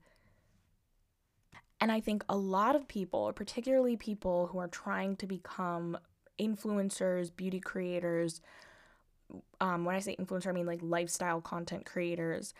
And 1.79 1.91
I 1.91 1.99
think 1.99 2.25
a 2.27 2.35
lot 2.35 2.75
of 2.75 2.87
people, 2.87 3.31
particularly 3.31 3.95
people 3.95 4.47
who 4.47 4.57
are 4.57 4.67
trying 4.67 5.17
to 5.17 5.27
become 5.27 5.95
influencers, 6.39 7.29
beauty 7.35 7.59
creators, 7.59 8.41
um, 9.59 9.85
when 9.85 9.95
I 9.95 9.99
say 9.99 10.15
influencer, 10.15 10.47
I 10.47 10.51
mean 10.51 10.65
like 10.65 10.79
lifestyle 10.81 11.41
content 11.41 11.85
creators, 11.85 12.55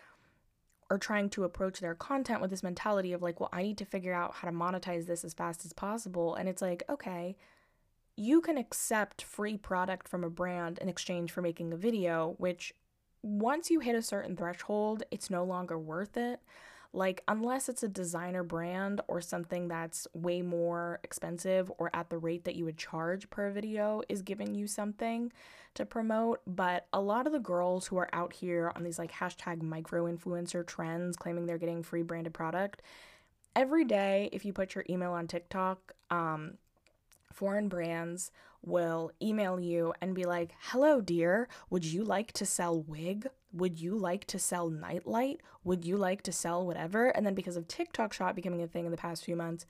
are 0.91 0.99
trying 0.99 1.27
to 1.31 1.43
approach 1.43 1.79
their 1.79 1.95
content 1.95 2.39
with 2.39 2.51
this 2.51 2.61
mentality 2.61 3.11
of 3.11 3.23
like, 3.23 3.39
well, 3.39 3.49
I 3.51 3.63
need 3.63 3.79
to 3.79 3.85
figure 3.85 4.13
out 4.13 4.35
how 4.35 4.47
to 4.47 4.55
monetize 4.55 5.07
this 5.07 5.23
as 5.25 5.33
fast 5.33 5.65
as 5.65 5.73
possible. 5.73 6.35
And 6.35 6.47
it's 6.47 6.61
like, 6.61 6.83
okay, 6.87 7.35
you 8.15 8.41
can 8.41 8.59
accept 8.59 9.23
free 9.23 9.57
product 9.57 10.07
from 10.07 10.23
a 10.23 10.29
brand 10.29 10.77
in 10.77 10.87
exchange 10.87 11.31
for 11.31 11.41
making 11.41 11.73
a 11.73 11.77
video, 11.77 12.35
which 12.37 12.75
once 13.23 13.69
you 13.69 13.79
hit 13.79 13.95
a 13.95 14.01
certain 14.01 14.35
threshold, 14.35 15.03
it's 15.11 15.29
no 15.29 15.43
longer 15.43 15.77
worth 15.77 16.17
it. 16.17 16.39
Like, 16.93 17.23
unless 17.27 17.69
it's 17.69 17.83
a 17.83 17.87
designer 17.87 18.43
brand 18.43 18.99
or 19.07 19.21
something 19.21 19.69
that's 19.69 20.07
way 20.13 20.41
more 20.41 20.99
expensive 21.03 21.71
or 21.77 21.89
at 21.93 22.09
the 22.09 22.17
rate 22.17 22.43
that 22.43 22.55
you 22.55 22.65
would 22.65 22.77
charge 22.77 23.29
per 23.29 23.49
video 23.49 24.01
is 24.09 24.21
giving 24.21 24.55
you 24.55 24.67
something 24.67 25.31
to 25.75 25.85
promote. 25.85 26.41
But 26.45 26.87
a 26.91 26.99
lot 26.99 27.27
of 27.27 27.33
the 27.33 27.39
girls 27.39 27.87
who 27.87 27.95
are 27.95 28.09
out 28.11 28.33
here 28.33 28.73
on 28.75 28.83
these 28.83 28.99
like 28.99 29.13
hashtag 29.13 29.61
micro 29.61 30.11
influencer 30.11 30.65
trends 30.65 31.15
claiming 31.15 31.45
they're 31.45 31.57
getting 31.57 31.81
free 31.81 32.03
branded 32.03 32.33
product, 32.33 32.81
every 33.55 33.85
day, 33.85 34.29
if 34.33 34.43
you 34.43 34.51
put 34.51 34.75
your 34.75 34.83
email 34.89 35.11
on 35.11 35.27
TikTok, 35.27 35.93
um, 36.09 36.57
foreign 37.31 37.67
brands 37.69 38.31
will 38.63 39.11
email 39.21 39.59
you 39.59 39.93
and 40.01 40.15
be 40.15 40.25
like, 40.25 40.53
Hello, 40.59 41.01
dear, 41.01 41.47
would 41.69 41.85
you 41.85 42.03
like 42.03 42.31
to 42.33 42.45
sell 42.45 42.81
wig? 42.81 43.27
Would 43.53 43.79
you 43.79 43.97
like 43.97 44.25
to 44.25 44.39
sell 44.39 44.69
nightlight? 44.69 45.41
Would 45.63 45.85
you 45.85 45.97
like 45.97 46.21
to 46.23 46.31
sell 46.31 46.65
whatever? 46.65 47.09
And 47.09 47.25
then 47.25 47.33
because 47.33 47.57
of 47.57 47.67
TikTok 47.67 48.13
Shop 48.13 48.35
becoming 48.35 48.61
a 48.61 48.67
thing 48.67 48.85
in 48.85 48.91
the 48.91 48.97
past 48.97 49.25
few 49.25 49.35
months, 49.35 49.65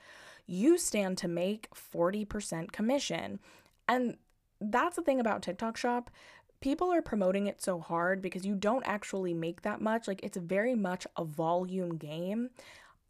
you 0.45 0.77
stand 0.77 1.17
to 1.19 1.27
make 1.27 1.69
40% 1.74 2.71
commission. 2.71 3.39
And 3.88 4.17
that's 4.60 4.95
the 4.95 5.01
thing 5.01 5.19
about 5.19 5.41
TikTok 5.41 5.77
Shop. 5.77 6.12
People 6.60 6.91
are 6.93 7.01
promoting 7.01 7.48
it 7.48 7.62
so 7.62 7.79
hard 7.79 8.21
because 8.21 8.45
you 8.45 8.53
don't 8.53 8.86
actually 8.86 9.33
make 9.33 9.63
that 9.63 9.81
much. 9.81 10.07
Like, 10.07 10.24
it's 10.24 10.38
very 10.38 10.75
much 10.75 11.07
a 11.17 11.24
volume 11.24 11.98
game. 11.98 12.50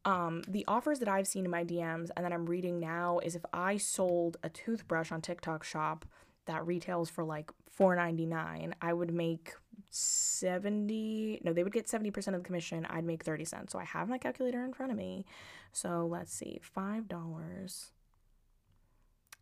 Um, 0.04 0.42
the 0.48 0.66
offers 0.68 1.00
that 1.00 1.08
I've 1.08 1.28
seen 1.28 1.46
in 1.46 1.52
my 1.52 1.64
DMs 1.64 2.10
and 2.16 2.26
that 2.26 2.34
I'm 2.34 2.46
reading 2.48 2.80
now 2.80 3.20
is 3.20 3.36
if 3.36 3.46
I 3.54 3.78
sold 3.78 4.38
a 4.44 4.50
toothbrush 4.50 5.12
on 5.12 5.22
TikTok 5.22 5.64
shop 5.64 6.06
that 6.46 6.66
retails 6.66 7.10
for 7.10 7.24
like 7.24 7.52
$4.99, 7.78 8.74
I 8.82 8.94
would 8.94 9.14
make 9.14 9.54
70 9.94 11.42
no 11.44 11.52
they 11.52 11.64
would 11.64 11.74
get 11.74 11.88
70% 11.88 12.28
of 12.28 12.34
the 12.34 12.40
commission. 12.40 12.86
I'd 12.90 13.04
make 13.04 13.24
30 13.24 13.46
cents. 13.46 13.74
So 13.74 13.80
i 13.80 13.84
have 13.84 14.08
my 14.10 14.18
calculator 14.18 14.64
in 14.64 14.74
front 14.74 14.92
of 14.92 14.98
me. 14.98 15.26
So 15.74 16.08
let's 16.10 16.34
see 16.34 16.60
five 16.62 17.08
dollars. 17.08 17.92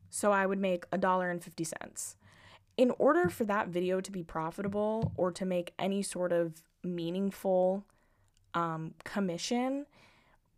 So 0.10 0.32
i 0.32 0.46
would 0.46 0.60
make 0.60 0.86
a 0.92 0.98
dollar 0.98 1.30
and 1.30 1.44
50 1.44 1.64
cents. 1.64 2.16
In 2.78 2.92
order 2.98 3.30
for 3.30 3.44
that 3.46 3.68
video 3.68 4.02
to 4.02 4.12
be 4.12 4.24
profitable 4.24 5.12
or 5.18 5.32
to 5.32 5.46
make 5.46 5.74
any 5.78 6.02
sort 6.02 6.32
of 6.32 6.54
meaningful 6.84 7.86
um, 8.54 8.94
commission 9.04 9.86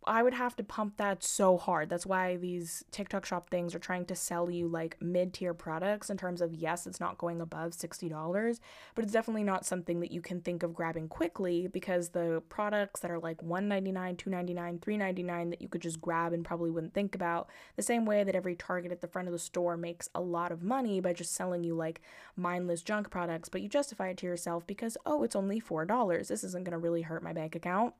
I 0.06 0.22
would 0.22 0.34
have 0.34 0.56
to 0.56 0.64
pump 0.64 0.96
that 0.96 1.22
so 1.22 1.56
hard. 1.56 1.88
That's 1.88 2.06
why 2.06 2.36
these 2.36 2.84
TikTok 2.90 3.24
shop 3.24 3.50
things 3.50 3.74
are 3.74 3.78
trying 3.78 4.04
to 4.06 4.16
sell 4.16 4.50
you 4.50 4.66
like 4.66 4.96
mid 5.00 5.32
tier 5.32 5.54
products 5.54 6.10
in 6.10 6.16
terms 6.16 6.40
of 6.40 6.54
yes, 6.54 6.86
it's 6.86 7.00
not 7.00 7.18
going 7.18 7.40
above 7.40 7.72
$60, 7.72 8.60
but 8.94 9.04
it's 9.04 9.12
definitely 9.12 9.44
not 9.44 9.64
something 9.64 10.00
that 10.00 10.10
you 10.10 10.20
can 10.20 10.40
think 10.40 10.62
of 10.62 10.74
grabbing 10.74 11.08
quickly 11.08 11.68
because 11.68 12.10
the 12.10 12.42
products 12.48 13.00
that 13.00 13.10
are 13.10 13.18
like 13.18 13.42
199, 13.42 14.16
299, 14.16 14.78
399 14.80 15.50
that 15.50 15.62
you 15.62 15.68
could 15.68 15.82
just 15.82 16.00
grab 16.00 16.32
and 16.32 16.44
probably 16.44 16.70
wouldn't 16.70 16.94
think 16.94 17.14
about, 17.14 17.48
the 17.76 17.82
same 17.82 18.04
way 18.04 18.24
that 18.24 18.34
every 18.34 18.56
Target 18.56 18.92
at 18.92 19.00
the 19.00 19.08
front 19.08 19.28
of 19.28 19.32
the 19.32 19.38
store 19.38 19.76
makes 19.76 20.08
a 20.14 20.20
lot 20.20 20.52
of 20.52 20.62
money 20.62 21.00
by 21.00 21.12
just 21.12 21.34
selling 21.34 21.62
you 21.64 21.74
like 21.74 22.00
mindless 22.36 22.82
junk 22.82 23.10
products, 23.10 23.48
but 23.48 23.62
you 23.62 23.68
justify 23.68 24.08
it 24.08 24.16
to 24.18 24.26
yourself 24.26 24.66
because, 24.66 24.96
oh, 25.06 25.22
it's 25.22 25.36
only 25.36 25.60
$4. 25.60 26.28
This 26.28 26.44
isn't 26.44 26.64
going 26.64 26.72
to 26.72 26.78
really 26.78 27.02
hurt 27.02 27.22
my 27.22 27.32
bank 27.32 27.54
account 27.54 27.94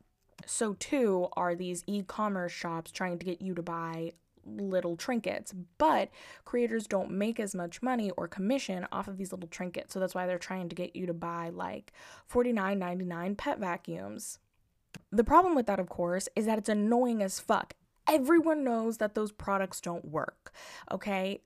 so 0.46 0.74
too 0.74 1.28
are 1.34 1.54
these 1.54 1.84
e-commerce 1.86 2.52
shops 2.52 2.90
trying 2.90 3.18
to 3.18 3.24
get 3.24 3.40
you 3.42 3.54
to 3.54 3.62
buy 3.62 4.12
little 4.44 4.96
trinkets, 4.96 5.54
but 5.78 6.10
creators 6.44 6.86
don't 6.86 7.10
make 7.10 7.38
as 7.38 7.54
much 7.54 7.82
money 7.82 8.10
or 8.16 8.28
commission 8.28 8.86
off 8.92 9.08
of 9.08 9.16
these 9.16 9.32
little 9.32 9.48
trinkets. 9.48 9.92
So 9.92 10.00
that's 10.00 10.14
why 10.14 10.26
they're 10.26 10.38
trying 10.38 10.68
to 10.68 10.74
get 10.74 10.96
you 10.96 11.06
to 11.06 11.14
buy 11.14 11.50
like 11.50 11.92
$49.99 12.30 13.36
pet 13.36 13.58
vacuums. 13.58 14.38
The 15.10 15.24
problem 15.24 15.54
with 15.54 15.66
that, 15.66 15.80
of 15.80 15.88
course, 15.88 16.28
is 16.36 16.46
that 16.46 16.58
it's 16.58 16.68
annoying 16.68 17.22
as 17.22 17.40
fuck. 17.40 17.74
Everyone 18.08 18.64
knows 18.64 18.98
that 18.98 19.14
those 19.14 19.32
products 19.32 19.80
don't 19.80 20.06
work, 20.06 20.52
okay? 20.90 21.40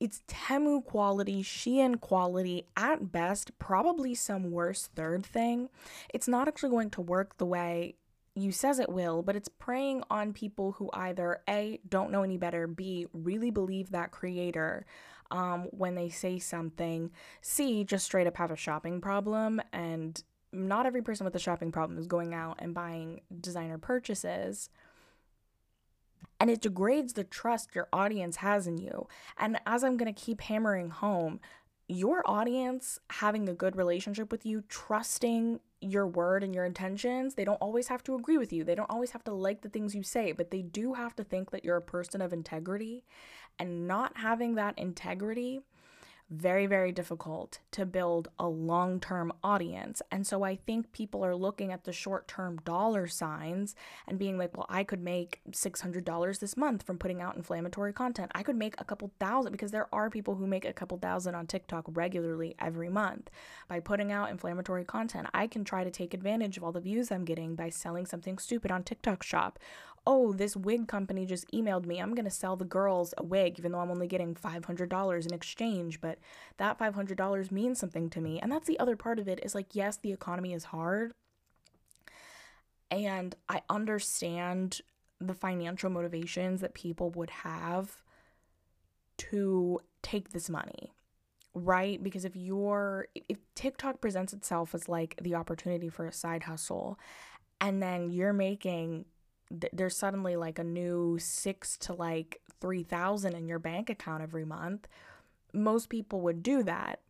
It's 0.00 0.22
Temu 0.28 0.84
quality, 0.84 1.42
Shein 1.42 2.00
quality, 2.00 2.66
at 2.76 3.12
best, 3.12 3.58
probably 3.58 4.14
some 4.14 4.50
worse 4.50 4.88
third 4.94 5.24
thing. 5.24 5.68
It's 6.12 6.28
not 6.28 6.48
actually 6.48 6.70
going 6.70 6.90
to 6.90 7.00
work 7.00 7.36
the 7.36 7.46
way 7.46 7.96
you 8.34 8.52
says 8.52 8.78
it 8.78 8.88
will, 8.88 9.22
but 9.22 9.36
it's 9.36 9.48
preying 9.48 10.02
on 10.10 10.32
people 10.32 10.72
who 10.72 10.90
either 10.94 11.42
A, 11.48 11.80
don't 11.88 12.10
know 12.10 12.22
any 12.22 12.38
better, 12.38 12.66
B, 12.66 13.06
really 13.12 13.50
believe 13.50 13.90
that 13.90 14.10
creator 14.10 14.86
um, 15.30 15.68
when 15.70 15.94
they 15.94 16.08
say 16.08 16.38
something, 16.38 17.10
C, 17.40 17.84
just 17.84 18.04
straight 18.04 18.26
up 18.26 18.36
have 18.36 18.50
a 18.50 18.56
shopping 18.56 19.00
problem. 19.00 19.60
And 19.72 20.22
not 20.52 20.86
every 20.86 21.02
person 21.02 21.24
with 21.24 21.34
a 21.34 21.40
shopping 21.40 21.72
problem 21.72 21.98
is 21.98 22.06
going 22.06 22.34
out 22.34 22.56
and 22.58 22.74
buying 22.74 23.22
designer 23.40 23.78
purchases. 23.78 24.68
And 26.38 26.50
it 26.50 26.60
degrades 26.60 27.12
the 27.12 27.24
trust 27.24 27.74
your 27.74 27.88
audience 27.92 28.36
has 28.36 28.66
in 28.66 28.76
you. 28.76 29.08
And 29.38 29.58
as 29.64 29.84
I'm 29.84 29.96
to 30.12 30.20
keep 30.20 30.40
hammering 30.42 30.90
home, 30.90 31.40
your 31.92 32.22
audience 32.26 32.98
having 33.10 33.48
a 33.48 33.54
good 33.54 33.76
relationship 33.76 34.30
with 34.32 34.46
you, 34.46 34.62
trusting 34.68 35.60
your 35.80 36.06
word 36.06 36.44
and 36.44 36.54
your 36.54 36.64
intentions, 36.64 37.34
they 37.34 37.44
don't 37.44 37.56
always 37.56 37.88
have 37.88 38.02
to 38.04 38.14
agree 38.14 38.38
with 38.38 38.52
you. 38.52 38.64
They 38.64 38.74
don't 38.74 38.90
always 38.90 39.10
have 39.10 39.24
to 39.24 39.32
like 39.32 39.62
the 39.62 39.68
things 39.68 39.94
you 39.94 40.02
say, 40.02 40.32
but 40.32 40.50
they 40.50 40.62
do 40.62 40.94
have 40.94 41.14
to 41.16 41.24
think 41.24 41.50
that 41.50 41.64
you're 41.64 41.76
a 41.76 41.82
person 41.82 42.22
of 42.22 42.32
integrity. 42.32 43.04
And 43.58 43.86
not 43.86 44.16
having 44.16 44.54
that 44.54 44.78
integrity 44.78 45.60
very, 46.32 46.66
very 46.66 46.92
difficult 46.92 47.58
to 47.72 47.84
build 47.84 48.28
a 48.38 48.48
long 48.48 48.98
term 49.00 49.32
audience. 49.44 50.00
And 50.10 50.26
so 50.26 50.42
I 50.42 50.56
think 50.56 50.92
people 50.92 51.24
are 51.24 51.36
looking 51.36 51.72
at 51.72 51.84
the 51.84 51.92
short 51.92 52.26
term 52.26 52.58
dollar 52.64 53.06
signs 53.06 53.74
and 54.08 54.18
being 54.18 54.38
like, 54.38 54.56
well, 54.56 54.66
I 54.68 54.82
could 54.82 55.02
make 55.02 55.40
$600 55.50 56.38
this 56.38 56.56
month 56.56 56.82
from 56.84 56.98
putting 56.98 57.20
out 57.20 57.36
inflammatory 57.36 57.92
content. 57.92 58.32
I 58.34 58.42
could 58.42 58.56
make 58.56 58.74
a 58.78 58.84
couple 58.84 59.12
thousand 59.20 59.52
because 59.52 59.70
there 59.70 59.88
are 59.92 60.08
people 60.08 60.34
who 60.36 60.46
make 60.46 60.64
a 60.64 60.72
couple 60.72 60.98
thousand 60.98 61.34
on 61.34 61.46
TikTok 61.46 61.84
regularly 61.88 62.54
every 62.58 62.88
month 62.88 63.30
by 63.68 63.80
putting 63.80 64.10
out 64.10 64.30
inflammatory 64.30 64.84
content. 64.84 65.28
I 65.34 65.46
can 65.46 65.64
try 65.64 65.84
to 65.84 65.90
take 65.90 66.14
advantage 66.14 66.56
of 66.56 66.64
all 66.64 66.72
the 66.72 66.80
views 66.80 67.12
I'm 67.12 67.24
getting 67.24 67.54
by 67.54 67.68
selling 67.68 68.06
something 68.06 68.38
stupid 68.38 68.70
on 68.70 68.84
TikTok 68.84 69.22
shop 69.22 69.58
oh, 70.06 70.32
this 70.32 70.56
wig 70.56 70.88
company 70.88 71.24
just 71.26 71.50
emailed 71.52 71.86
me. 71.86 72.00
I'm 72.00 72.14
going 72.14 72.24
to 72.24 72.30
sell 72.30 72.56
the 72.56 72.64
girls 72.64 73.14
a 73.16 73.22
wig, 73.22 73.58
even 73.58 73.72
though 73.72 73.78
I'm 73.78 73.90
only 73.90 74.08
getting 74.08 74.34
$500 74.34 75.26
in 75.26 75.34
exchange. 75.34 76.00
But 76.00 76.18
that 76.56 76.78
$500 76.78 77.50
means 77.50 77.78
something 77.78 78.10
to 78.10 78.20
me. 78.20 78.40
And 78.40 78.50
that's 78.50 78.66
the 78.66 78.78
other 78.80 78.96
part 78.96 79.18
of 79.18 79.28
it 79.28 79.40
is 79.42 79.54
like, 79.54 79.74
yes, 79.74 79.96
the 79.96 80.12
economy 80.12 80.52
is 80.52 80.64
hard. 80.64 81.12
And 82.90 83.34
I 83.48 83.62
understand 83.70 84.80
the 85.20 85.34
financial 85.34 85.88
motivations 85.88 86.60
that 86.60 86.74
people 86.74 87.10
would 87.10 87.30
have 87.30 88.02
to 89.16 89.80
take 90.02 90.30
this 90.30 90.50
money 90.50 90.92
right 91.54 92.02
because 92.02 92.24
if 92.24 92.34
you're 92.34 93.06
if 93.14 93.36
TikTok 93.54 94.00
presents 94.00 94.32
itself 94.32 94.74
as 94.74 94.88
like 94.88 95.18
the 95.22 95.34
opportunity 95.34 95.88
for 95.88 96.06
a 96.06 96.12
side 96.12 96.44
hustle 96.44 96.98
and 97.60 97.82
then 97.82 98.10
you're 98.10 98.32
making 98.32 99.04
th- 99.60 99.72
there's 99.72 99.96
suddenly 99.96 100.36
like 100.36 100.58
a 100.58 100.64
new 100.64 101.18
six 101.18 101.76
to 101.78 101.92
like 101.92 102.40
3000 102.60 103.34
in 103.34 103.46
your 103.46 103.58
bank 103.58 103.90
account 103.90 104.22
every 104.22 104.44
month 104.44 104.86
most 105.52 105.88
people 105.88 106.20
would 106.20 106.42
do 106.42 106.62
that 106.62 107.00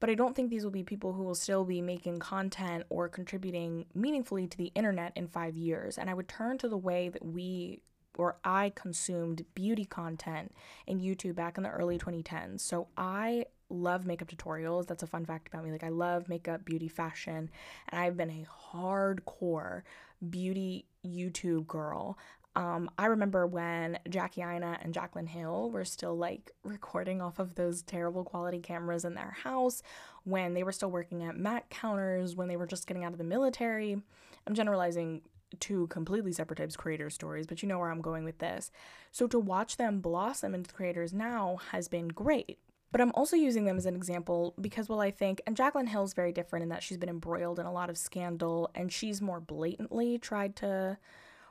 but 0.00 0.10
i 0.10 0.14
don't 0.14 0.36
think 0.36 0.50
these 0.50 0.64
will 0.64 0.70
be 0.70 0.82
people 0.82 1.12
who 1.12 1.22
will 1.22 1.34
still 1.34 1.64
be 1.64 1.80
making 1.80 2.18
content 2.18 2.84
or 2.88 3.08
contributing 3.08 3.86
meaningfully 3.94 4.46
to 4.46 4.58
the 4.58 4.72
internet 4.74 5.12
in 5.16 5.26
five 5.26 5.56
years 5.56 5.98
and 5.98 6.08
i 6.08 6.14
would 6.14 6.28
turn 6.28 6.58
to 6.58 6.68
the 6.68 6.76
way 6.76 7.08
that 7.08 7.24
we 7.24 7.80
or 8.18 8.36
I 8.44 8.72
consumed 8.74 9.46
beauty 9.54 9.84
content 9.84 10.52
in 10.86 11.00
YouTube 11.00 11.36
back 11.36 11.56
in 11.56 11.62
the 11.62 11.70
early 11.70 11.98
2010s. 11.98 12.60
So 12.60 12.88
I 12.96 13.46
love 13.70 14.06
makeup 14.06 14.28
tutorials. 14.28 14.86
That's 14.86 15.02
a 15.02 15.06
fun 15.06 15.24
fact 15.24 15.48
about 15.48 15.64
me. 15.64 15.70
Like 15.70 15.84
I 15.84 15.88
love 15.88 16.28
makeup, 16.28 16.64
beauty, 16.64 16.88
fashion, 16.88 17.50
and 17.88 18.00
I've 18.00 18.16
been 18.16 18.30
a 18.30 18.46
hardcore 18.76 19.82
beauty 20.28 20.86
YouTube 21.04 21.66
girl. 21.66 22.18
Um, 22.56 22.90
I 22.98 23.06
remember 23.06 23.46
when 23.46 23.98
Jackie 24.08 24.42
Aina 24.42 24.78
and 24.82 24.92
Jaclyn 24.92 25.28
Hill 25.28 25.70
were 25.70 25.84
still 25.84 26.16
like 26.16 26.50
recording 26.64 27.20
off 27.20 27.38
of 27.38 27.54
those 27.54 27.82
terrible 27.82 28.24
quality 28.24 28.58
cameras 28.60 29.04
in 29.04 29.14
their 29.14 29.36
house, 29.42 29.82
when 30.24 30.54
they 30.54 30.62
were 30.62 30.72
still 30.72 30.90
working 30.90 31.22
at 31.22 31.36
Mac 31.36 31.70
counters, 31.70 32.34
when 32.34 32.48
they 32.48 32.56
were 32.56 32.66
just 32.66 32.86
getting 32.86 33.04
out 33.04 33.12
of 33.12 33.18
the 33.18 33.24
military. 33.24 34.02
I'm 34.46 34.54
generalizing 34.54 35.22
two 35.60 35.86
completely 35.86 36.32
separate 36.32 36.56
types 36.56 36.74
of 36.74 36.80
creator 36.80 37.10
stories, 37.10 37.46
but 37.46 37.62
you 37.62 37.68
know 37.68 37.78
where 37.78 37.90
I'm 37.90 38.02
going 38.02 38.24
with 38.24 38.38
this. 38.38 38.70
So 39.12 39.26
to 39.28 39.38
watch 39.38 39.76
them 39.76 40.00
blossom 40.00 40.54
into 40.54 40.74
creators 40.74 41.12
now 41.12 41.58
has 41.70 41.88
been 41.88 42.08
great. 42.08 42.58
But 42.90 43.00
I'm 43.00 43.12
also 43.14 43.36
using 43.36 43.64
them 43.64 43.76
as 43.76 43.86
an 43.86 43.94
example 43.94 44.54
because, 44.60 44.88
well, 44.88 45.00
I 45.00 45.10
think, 45.10 45.42
and 45.46 45.56
Jaclyn 45.56 45.88
Hill's 45.88 46.14
very 46.14 46.32
different 46.32 46.62
in 46.62 46.68
that 46.70 46.82
she's 46.82 46.96
been 46.96 47.08
embroiled 47.08 47.58
in 47.58 47.66
a 47.66 47.72
lot 47.72 47.90
of 47.90 47.98
scandal 47.98 48.70
and 48.74 48.90
she's 48.90 49.20
more 49.20 49.40
blatantly 49.40 50.18
tried 50.18 50.56
to 50.56 50.98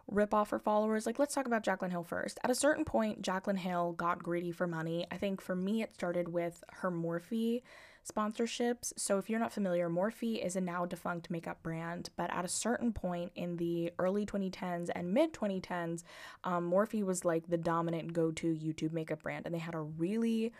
rip 0.10 0.34
off 0.34 0.50
her 0.50 0.60
followers. 0.60 1.06
Like, 1.06 1.20
let's 1.20 1.36
talk 1.36 1.46
about 1.46 1.64
Jaclyn 1.64 1.92
Hill 1.92 2.04
first. 2.04 2.40
At 2.44 2.50
a 2.50 2.56
certain 2.56 2.86
point, 2.86 3.22
Jaclyn 3.22 3.58
Hill 3.58 3.94
got 3.94 4.24
greedy 4.24 4.52
for 4.52 4.66
money. 4.66 5.06
I 5.12 5.18
think 5.18 5.42
for 5.42 5.56
me, 5.56 5.82
it 5.82 5.94
started 5.94 6.30
with 6.30 6.64
her 6.72 6.90
Morphe 6.90 7.62
sponsorships. 8.10 8.94
So, 8.96 9.18
if 9.18 9.30
you're 9.30 9.40
not 9.40 9.52
familiar, 9.52 9.90
Morphe 9.90 10.44
is 10.44 10.56
a 10.56 10.62
now 10.62 10.86
defunct 10.86 11.30
makeup 11.30 11.62
brand, 11.62 12.10
but 12.16 12.34
at 12.34 12.46
a 12.46 12.50
certain 12.50 12.94
point 12.94 13.32
in 13.36 13.58
the 13.58 13.92
early 14.00 14.26
2010s 14.26 14.90
and 14.96 15.14
mid 15.14 15.34
2010s, 15.34 16.04
um, 16.44 16.72
Morphe 16.72 17.04
was 17.04 17.26
like 17.26 17.48
the 17.48 17.58
dominant 17.58 18.14
go 18.14 18.32
to 18.32 18.56
YouTube 18.56 18.94
makeup 18.94 19.24
brand, 19.24 19.46
and 19.46 19.54
they 19.54 19.60
had 19.60 19.76
a 19.76 19.82
really 19.82 20.54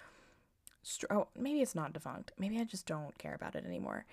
oh, 1.10 1.28
maybe 1.38 1.62
it's 1.62 1.76
not 1.76 1.94
defunct. 1.94 2.32
Maybe 2.38 2.60
I 2.60 2.64
just 2.64 2.86
don't 2.86 3.18
care 3.18 3.36
about 3.36 3.56
it 3.56 3.66
anymore 3.66 4.06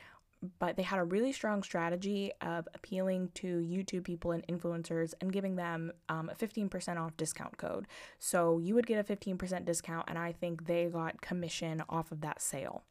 but 0.59 0.76
they 0.76 0.83
had 0.83 0.99
a 0.99 1.04
really 1.04 1.33
strong 1.33 1.62
strategy 1.62 2.33
of 2.40 2.69
appealing 2.75 3.31
to 3.35 3.47
YouTube 3.59 4.04
people 4.04 4.33
and 4.33 4.47
influencers 4.47 5.14
and 5.21 5.33
giving 5.33 5.57
them 5.57 5.93
um, 6.09 6.31
a 6.31 6.35
15% 6.35 6.99
off 6.99 7.16
discount 7.16 7.57
code. 7.57 7.87
So 8.19 8.59
you 8.59 8.75
would 8.75 8.87
get 8.87 8.99
a 8.99 9.16
15% 9.16 9.64
discount, 9.64 10.04
and 10.09 10.19
I 10.19 10.33
think 10.33 10.66
they 10.66 10.87
got 10.87 11.21
commission 11.21 11.83
off 11.88 12.12
of 12.12 12.21
that 12.23 12.43
sale. 12.43 12.83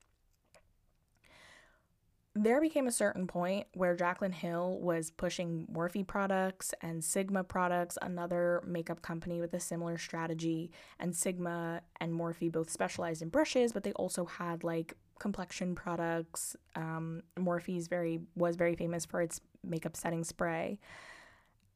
There 2.36 2.60
became 2.60 2.88
a 2.88 2.92
certain 2.92 3.28
point 3.28 3.68
where 3.74 3.96
Jaclyn 3.96 4.34
Hill 4.34 4.80
was 4.80 5.12
pushing 5.12 5.68
Morphe 5.72 6.06
products 6.08 6.74
and 6.82 7.04
Sigma 7.04 7.44
products, 7.44 7.96
another 8.02 8.64
makeup 8.66 9.04
company 9.04 9.40
with 9.40 9.54
a 9.54 9.60
similar 9.60 10.00
strategy. 10.00 10.72
And 11.00 11.16
Sigma 11.16 11.82
and 12.02 12.12
Morphe 12.12 12.52
both 12.52 12.72
specialized 12.72 13.22
in 13.22 13.30
brushes, 13.30 13.72
but 13.72 13.84
they 13.84 13.92
also 13.94 14.26
had 14.26 14.64
like 14.64 14.96
complexion 15.20 15.76
products. 15.76 16.56
Um, 16.76 17.22
Morphe's 17.38 17.88
very 17.88 18.22
was 18.36 18.56
very 18.56 18.76
famous 18.76 19.06
for 19.06 19.22
its 19.22 19.40
makeup 19.64 19.96
setting 19.96 20.24
spray, 20.24 20.80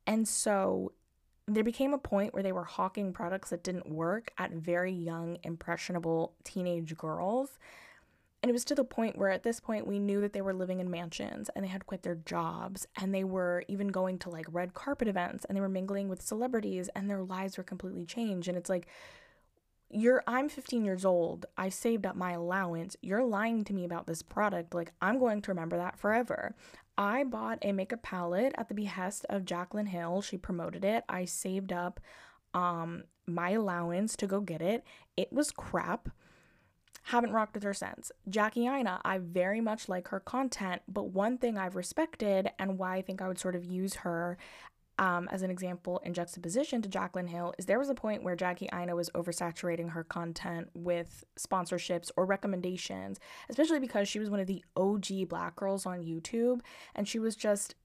and 0.07 0.27
so 0.27 0.91
there 1.47 1.63
became 1.63 1.93
a 1.93 1.97
point 1.97 2.33
where 2.33 2.43
they 2.43 2.51
were 2.51 2.65
hawking 2.65 3.13
products 3.13 3.51
that 3.51 3.63
didn't 3.63 3.89
work 3.89 4.31
at 4.37 4.51
very 4.51 4.91
young, 4.91 5.37
impressionable 5.43 6.33
teenage 6.43 6.97
girls. 6.97 7.57
And 8.43 8.49
it 8.49 8.53
was 8.53 8.65
to 8.65 8.75
the 8.75 8.83
point 8.83 9.17
where 9.17 9.29
at 9.29 9.43
this 9.43 9.59
point 9.59 9.87
we 9.87 9.97
knew 9.99 10.21
that 10.21 10.33
they 10.33 10.41
were 10.41 10.53
living 10.53 10.79
in 10.79 10.91
mansions 10.91 11.49
and 11.55 11.65
they 11.65 11.69
had 11.69 11.87
quit 11.87 12.03
their 12.03 12.15
jobs 12.15 12.85
and 12.95 13.13
they 13.13 13.23
were 13.23 13.63
even 13.67 13.87
going 13.87 14.19
to 14.19 14.29
like 14.29 14.45
red 14.51 14.75
carpet 14.75 15.07
events 15.07 15.43
and 15.45 15.55
they 15.55 15.61
were 15.61 15.67
mingling 15.67 16.07
with 16.07 16.21
celebrities 16.21 16.87
and 16.95 17.09
their 17.09 17.23
lives 17.23 17.57
were 17.57 17.63
completely 17.63 18.05
changed. 18.05 18.47
And 18.47 18.57
it's 18.57 18.69
like, 18.69 18.87
you're 19.89 20.23
I'm 20.27 20.49
15 20.49 20.83
years 20.85 21.05
old. 21.05 21.45
I 21.57 21.69
saved 21.69 22.05
up 22.05 22.15
my 22.15 22.33
allowance. 22.33 22.95
You're 23.01 23.23
lying 23.23 23.63
to 23.65 23.73
me 23.73 23.85
about 23.85 24.05
this 24.05 24.21
product. 24.21 24.73
Like 24.73 24.91
I'm 25.01 25.17
going 25.17 25.41
to 25.41 25.51
remember 25.51 25.77
that 25.77 25.97
forever. 25.97 26.55
I 26.97 27.23
bought 27.23 27.59
a 27.61 27.71
makeup 27.71 28.03
palette 28.03 28.53
at 28.57 28.67
the 28.67 28.73
behest 28.75 29.25
of 29.29 29.45
Jaclyn 29.45 29.87
Hill. 29.87 30.21
She 30.21 30.37
promoted 30.37 30.83
it. 30.83 31.03
I 31.07 31.25
saved 31.25 31.71
up 31.71 31.99
um 32.53 33.03
my 33.25 33.51
allowance 33.51 34.15
to 34.17 34.27
go 34.27 34.41
get 34.41 34.61
it. 34.61 34.83
It 35.15 35.31
was 35.31 35.51
crap. 35.51 36.09
Haven't 37.07 37.31
rocked 37.31 37.53
with 37.53 37.63
her 37.63 37.73
since. 37.73 38.11
Jackie 38.27 38.67
Aina, 38.67 38.99
I 39.05 39.19
very 39.19 39.61
much 39.61 39.87
like 39.87 40.09
her 40.09 40.19
content, 40.19 40.81
but 40.89 41.11
one 41.11 41.37
thing 41.37 41.57
I've 41.57 41.77
respected 41.77 42.49
and 42.59 42.77
why 42.77 42.97
I 42.97 43.01
think 43.01 43.21
I 43.21 43.29
would 43.29 43.39
sort 43.39 43.55
of 43.55 43.63
use 43.63 43.95
her 43.95 44.37
um, 44.99 45.29
as 45.31 45.41
an 45.41 45.49
example 45.49 46.01
in 46.03 46.13
juxtaposition 46.13 46.81
to 46.81 46.89
Jaclyn 46.89 47.29
Hill, 47.29 47.53
is 47.57 47.65
there 47.65 47.79
was 47.79 47.87
a 47.87 47.95
point 47.95 48.23
where 48.23 48.35
Jackie 48.35 48.67
Aina 48.73 48.93
was 48.93 49.09
oversaturating 49.11 49.91
her 49.91 50.03
content 50.03 50.67
with 50.73 51.23
sponsorships 51.39 52.11
or 52.17 52.25
recommendations, 52.25 53.21
especially 53.49 53.79
because 53.79 54.09
she 54.09 54.19
was 54.19 54.29
one 54.29 54.41
of 54.41 54.47
the 54.47 54.65
OG 54.75 55.29
black 55.29 55.55
girls 55.55 55.85
on 55.85 56.03
YouTube 56.03 56.59
and 56.93 57.07
she 57.07 57.19
was 57.19 57.37
just 57.37 57.75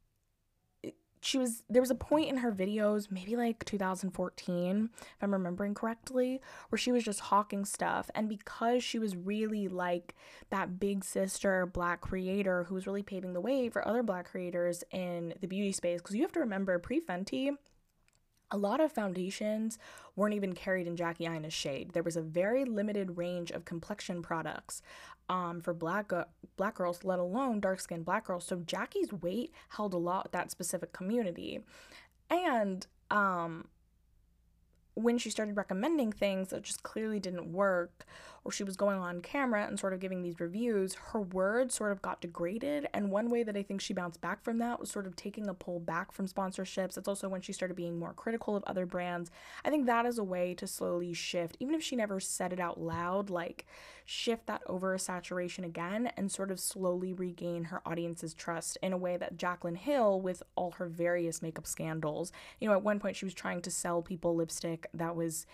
she 1.23 1.38
was 1.38 1.62
there 1.71 1.83
was 1.83 1.91
a 1.91 1.95
point 1.95 2.29
in 2.29 2.38
her 2.38 2.52
videos 2.52 3.11
maybe 3.11 3.37
like 3.37 3.64
2014 3.64 4.91
if 4.95 5.23
i'm 5.23 5.33
remembering 5.33 5.73
correctly 5.73 6.41
where 6.69 6.79
she 6.79 6.93
was 6.93 7.05
just 7.05 7.21
hawking 7.21 7.64
stuff. 7.64 8.11
And 8.14 8.29
because 8.29 8.83
she 8.83 8.99
was 8.99 9.17
really 9.17 9.69
like 9.69 10.14
that 10.50 10.79
big 10.81 11.05
sister 11.05 11.67
black 11.67 12.00
creator 12.00 12.64
who 12.64 12.75
was 12.75 12.87
really 12.87 13.02
paving 13.02 13.33
the 13.33 13.41
way 13.41 13.69
for 13.69 13.87
other 13.87 14.02
black 14.02 14.31
creators 14.31 14.85
in 14.91 15.35
the 15.41 15.47
beauty 15.47 15.73
space 15.73 16.00
because 16.00 16.17
you 16.17 16.23
have 16.23 16.33
to 16.33 16.41
remember 16.41 16.79
pre 16.79 17.00
fenty 17.00 17.50
a 18.52 18.56
lot 18.56 18.80
of 18.80 18.92
foundations 18.92 19.78
weren't 20.14 20.35
even 20.35 20.52
carried 20.52 20.87
in 20.87 20.94
Jackie 20.94 21.26
Aina's 21.26 21.54
shade. 21.54 21.92
There 21.92 22.02
was 22.02 22.16
a 22.16 22.23
very 22.23 22.64
limited 22.64 23.16
range 23.16 23.50
of 23.50 23.64
complexion 23.64 24.23
products 24.23 24.82
um, 25.28 25.61
for 25.61 25.73
black 25.73 26.12
black 26.56 26.76
girls, 26.76 27.02
let 27.02 27.18
alone 27.18 27.61
dark 27.61 27.80
skinned 27.80 28.04
black 28.04 28.26
girls. 28.26 28.44
So 28.44 28.56
Jackie's 28.59 29.12
weight 29.12 29.52
held 29.71 29.94
a 29.94 29.99
lot 29.99 30.25
with 30.25 30.32
that 30.32 30.50
specific 30.50 30.92
community, 30.92 31.61
and 32.30 32.87
um, 33.11 33.68
when 34.94 35.18
she 35.18 35.31
started 35.31 35.57
recommending 35.57 36.12
things 36.12 36.50
that 36.50 36.62
just 36.62 36.83
clearly 36.83 37.18
didn't 37.18 37.50
work, 37.53 38.05
or 38.44 38.50
she 38.50 38.64
was 38.64 38.76
going 38.76 38.98
on 38.98 39.20
camera 39.20 39.66
and 39.66 39.78
sort 39.78 39.92
of 39.92 40.00
giving 40.00 40.22
these 40.22 40.40
reviews, 40.40 40.94
her 41.12 41.20
words 41.20 41.74
sort 41.74 41.92
of 41.92 42.02
got 42.02 42.20
degraded. 42.20 42.88
And 42.92 43.11
one 43.11 43.31
way 43.31 43.42
that 43.44 43.57
I 43.57 43.62
think 43.62 43.81
she 43.81 43.94
bounced 43.94 44.20
back 44.20 44.42
from 44.42 44.59
that 44.59 44.81
was 44.81 44.90
sort 44.90 45.07
of 45.07 45.14
taking 45.14 45.48
a 45.48 45.55
pull 45.55 45.78
back 45.78 46.11
from 46.11 46.26
sponsorships. 46.26 46.96
It's 46.96 47.09
also 47.09 47.28
when 47.28 47.40
she 47.40 47.52
started 47.52 47.76
being 47.76 47.98
more 47.98 48.12
critical 48.12 48.57
of 48.57 48.64
other 48.64 48.85
brands. 48.85 49.31
I 49.64 49.70
think 49.70 49.87
that 49.87 50.07
is 50.07 50.18
a 50.18 50.24
way 50.24 50.55
to 50.55 50.66
slowly 50.66 51.12
shift, 51.12 51.57
even 51.61 51.74
if 51.74 51.83
she 51.83 51.94
never 51.94 52.18
said 52.18 52.52
it 52.52 52.61
out 52.61 52.81
loud, 52.81 53.31
like 53.31 53.66
shift 54.05 54.46
that 54.46 54.62
over 54.66 54.96
saturation 54.98 55.62
again 55.62 56.11
and 56.16 56.31
sort 56.31 56.50
of 56.50 56.59
slowly 56.59 57.12
regain 57.12 57.64
her 57.64 57.81
audience's 57.87 58.35
trust 58.35 58.76
in 58.83 58.92
a 58.92 58.96
way 58.96 59.16
that 59.16 59.37
Jaclyn 59.37 59.76
Hill, 59.76 60.20
with 60.20 60.42
all 60.57 60.72
her 60.72 60.87
various 60.87 61.42
makeup 61.42 61.66
scandals, 61.66 62.33
you 62.61 62.68
know, 62.68 62.74
at 62.74 62.83
one 62.83 62.98
point 62.98 63.16
she 63.16 63.24
was 63.24 63.35
trying 63.35 63.62
to 63.62 63.70
sell 63.70 64.02
people 64.02 64.35
lipstick 64.35 64.88
that 64.92 65.14
was 65.14 65.46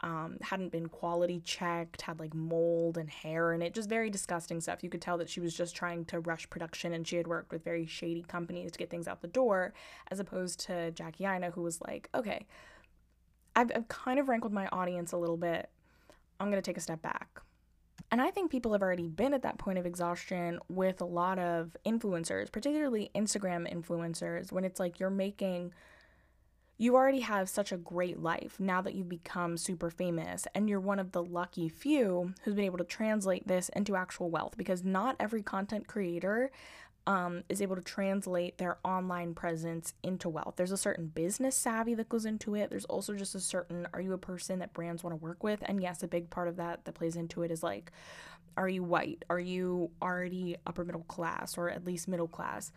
um, 0.00 0.38
hadn't 0.42 0.70
been 0.70 0.88
quality 0.88 1.40
checked, 1.40 2.02
had 2.02 2.20
like 2.20 2.34
mold 2.34 2.98
and 2.98 3.10
hair 3.10 3.52
in 3.52 3.62
it, 3.62 3.74
just 3.74 3.88
very 3.88 4.10
disgusting 4.10 4.60
stuff. 4.60 4.82
You 4.82 4.90
could 4.90 5.02
tell 5.02 5.18
that 5.18 5.28
she 5.28 5.40
was 5.40 5.54
just 5.54 5.74
trying 5.74 6.04
to 6.06 6.20
rush 6.20 6.48
production 6.48 6.92
and 6.92 7.06
she 7.06 7.16
had 7.16 7.26
worked 7.26 7.50
with 7.50 7.64
very 7.64 7.86
shady 7.86 8.22
companies 8.22 8.72
to 8.72 8.78
get 8.78 8.90
things 8.90 9.08
out 9.08 9.22
the 9.22 9.28
door, 9.28 9.74
as 10.10 10.20
opposed 10.20 10.60
to 10.66 10.92
Jackie 10.92 11.24
Aina, 11.24 11.50
who 11.50 11.62
was 11.62 11.80
like, 11.80 12.08
okay, 12.14 12.46
I've, 13.56 13.72
I've 13.74 13.88
kind 13.88 14.20
of 14.20 14.28
rankled 14.28 14.52
my 14.52 14.68
audience 14.68 15.12
a 15.12 15.16
little 15.16 15.36
bit. 15.36 15.68
I'm 16.38 16.50
going 16.50 16.62
to 16.62 16.70
take 16.70 16.76
a 16.76 16.80
step 16.80 17.02
back. 17.02 17.40
And 18.10 18.22
I 18.22 18.30
think 18.30 18.50
people 18.50 18.72
have 18.72 18.82
already 18.82 19.08
been 19.08 19.34
at 19.34 19.42
that 19.42 19.58
point 19.58 19.78
of 19.78 19.84
exhaustion 19.84 20.60
with 20.68 21.00
a 21.00 21.04
lot 21.04 21.38
of 21.38 21.76
influencers, 21.84 22.50
particularly 22.50 23.10
Instagram 23.14 23.70
influencers, 23.70 24.50
when 24.52 24.64
it's 24.64 24.80
like 24.80 24.98
you're 24.98 25.10
making 25.10 25.72
you 26.78 26.94
already 26.94 27.20
have 27.20 27.48
such 27.48 27.72
a 27.72 27.76
great 27.76 28.22
life 28.22 28.58
now 28.60 28.80
that 28.80 28.94
you've 28.94 29.08
become 29.08 29.56
super 29.56 29.90
famous, 29.90 30.46
and 30.54 30.68
you're 30.68 30.78
one 30.78 31.00
of 31.00 31.10
the 31.10 31.22
lucky 31.22 31.68
few 31.68 32.32
who's 32.42 32.54
been 32.54 32.64
able 32.64 32.78
to 32.78 32.84
translate 32.84 33.46
this 33.48 33.68
into 33.70 33.96
actual 33.96 34.30
wealth 34.30 34.56
because 34.56 34.84
not 34.84 35.16
every 35.18 35.42
content 35.42 35.88
creator 35.88 36.52
um, 37.08 37.42
is 37.48 37.60
able 37.60 37.74
to 37.74 37.82
translate 37.82 38.58
their 38.58 38.78
online 38.84 39.34
presence 39.34 39.94
into 40.04 40.28
wealth. 40.28 40.54
There's 40.56 40.70
a 40.70 40.76
certain 40.76 41.06
business 41.06 41.56
savvy 41.56 41.94
that 41.94 42.08
goes 42.08 42.26
into 42.26 42.54
it. 42.54 42.70
There's 42.70 42.84
also 42.84 43.14
just 43.14 43.34
a 43.34 43.40
certain 43.40 43.88
are 43.92 44.00
you 44.00 44.12
a 44.12 44.18
person 44.18 44.60
that 44.60 44.72
brands 44.72 45.02
want 45.02 45.18
to 45.18 45.24
work 45.24 45.42
with? 45.42 45.60
And 45.62 45.82
yes, 45.82 46.02
a 46.02 46.08
big 46.08 46.30
part 46.30 46.46
of 46.46 46.56
that 46.56 46.84
that 46.84 46.94
plays 46.94 47.16
into 47.16 47.42
it 47.42 47.50
is 47.50 47.62
like, 47.62 47.90
are 48.56 48.68
you 48.68 48.84
white? 48.84 49.24
Are 49.30 49.40
you 49.40 49.90
already 50.02 50.56
upper 50.66 50.84
middle 50.84 51.04
class 51.04 51.56
or 51.56 51.70
at 51.70 51.84
least 51.86 52.08
middle 52.08 52.28
class? 52.28 52.72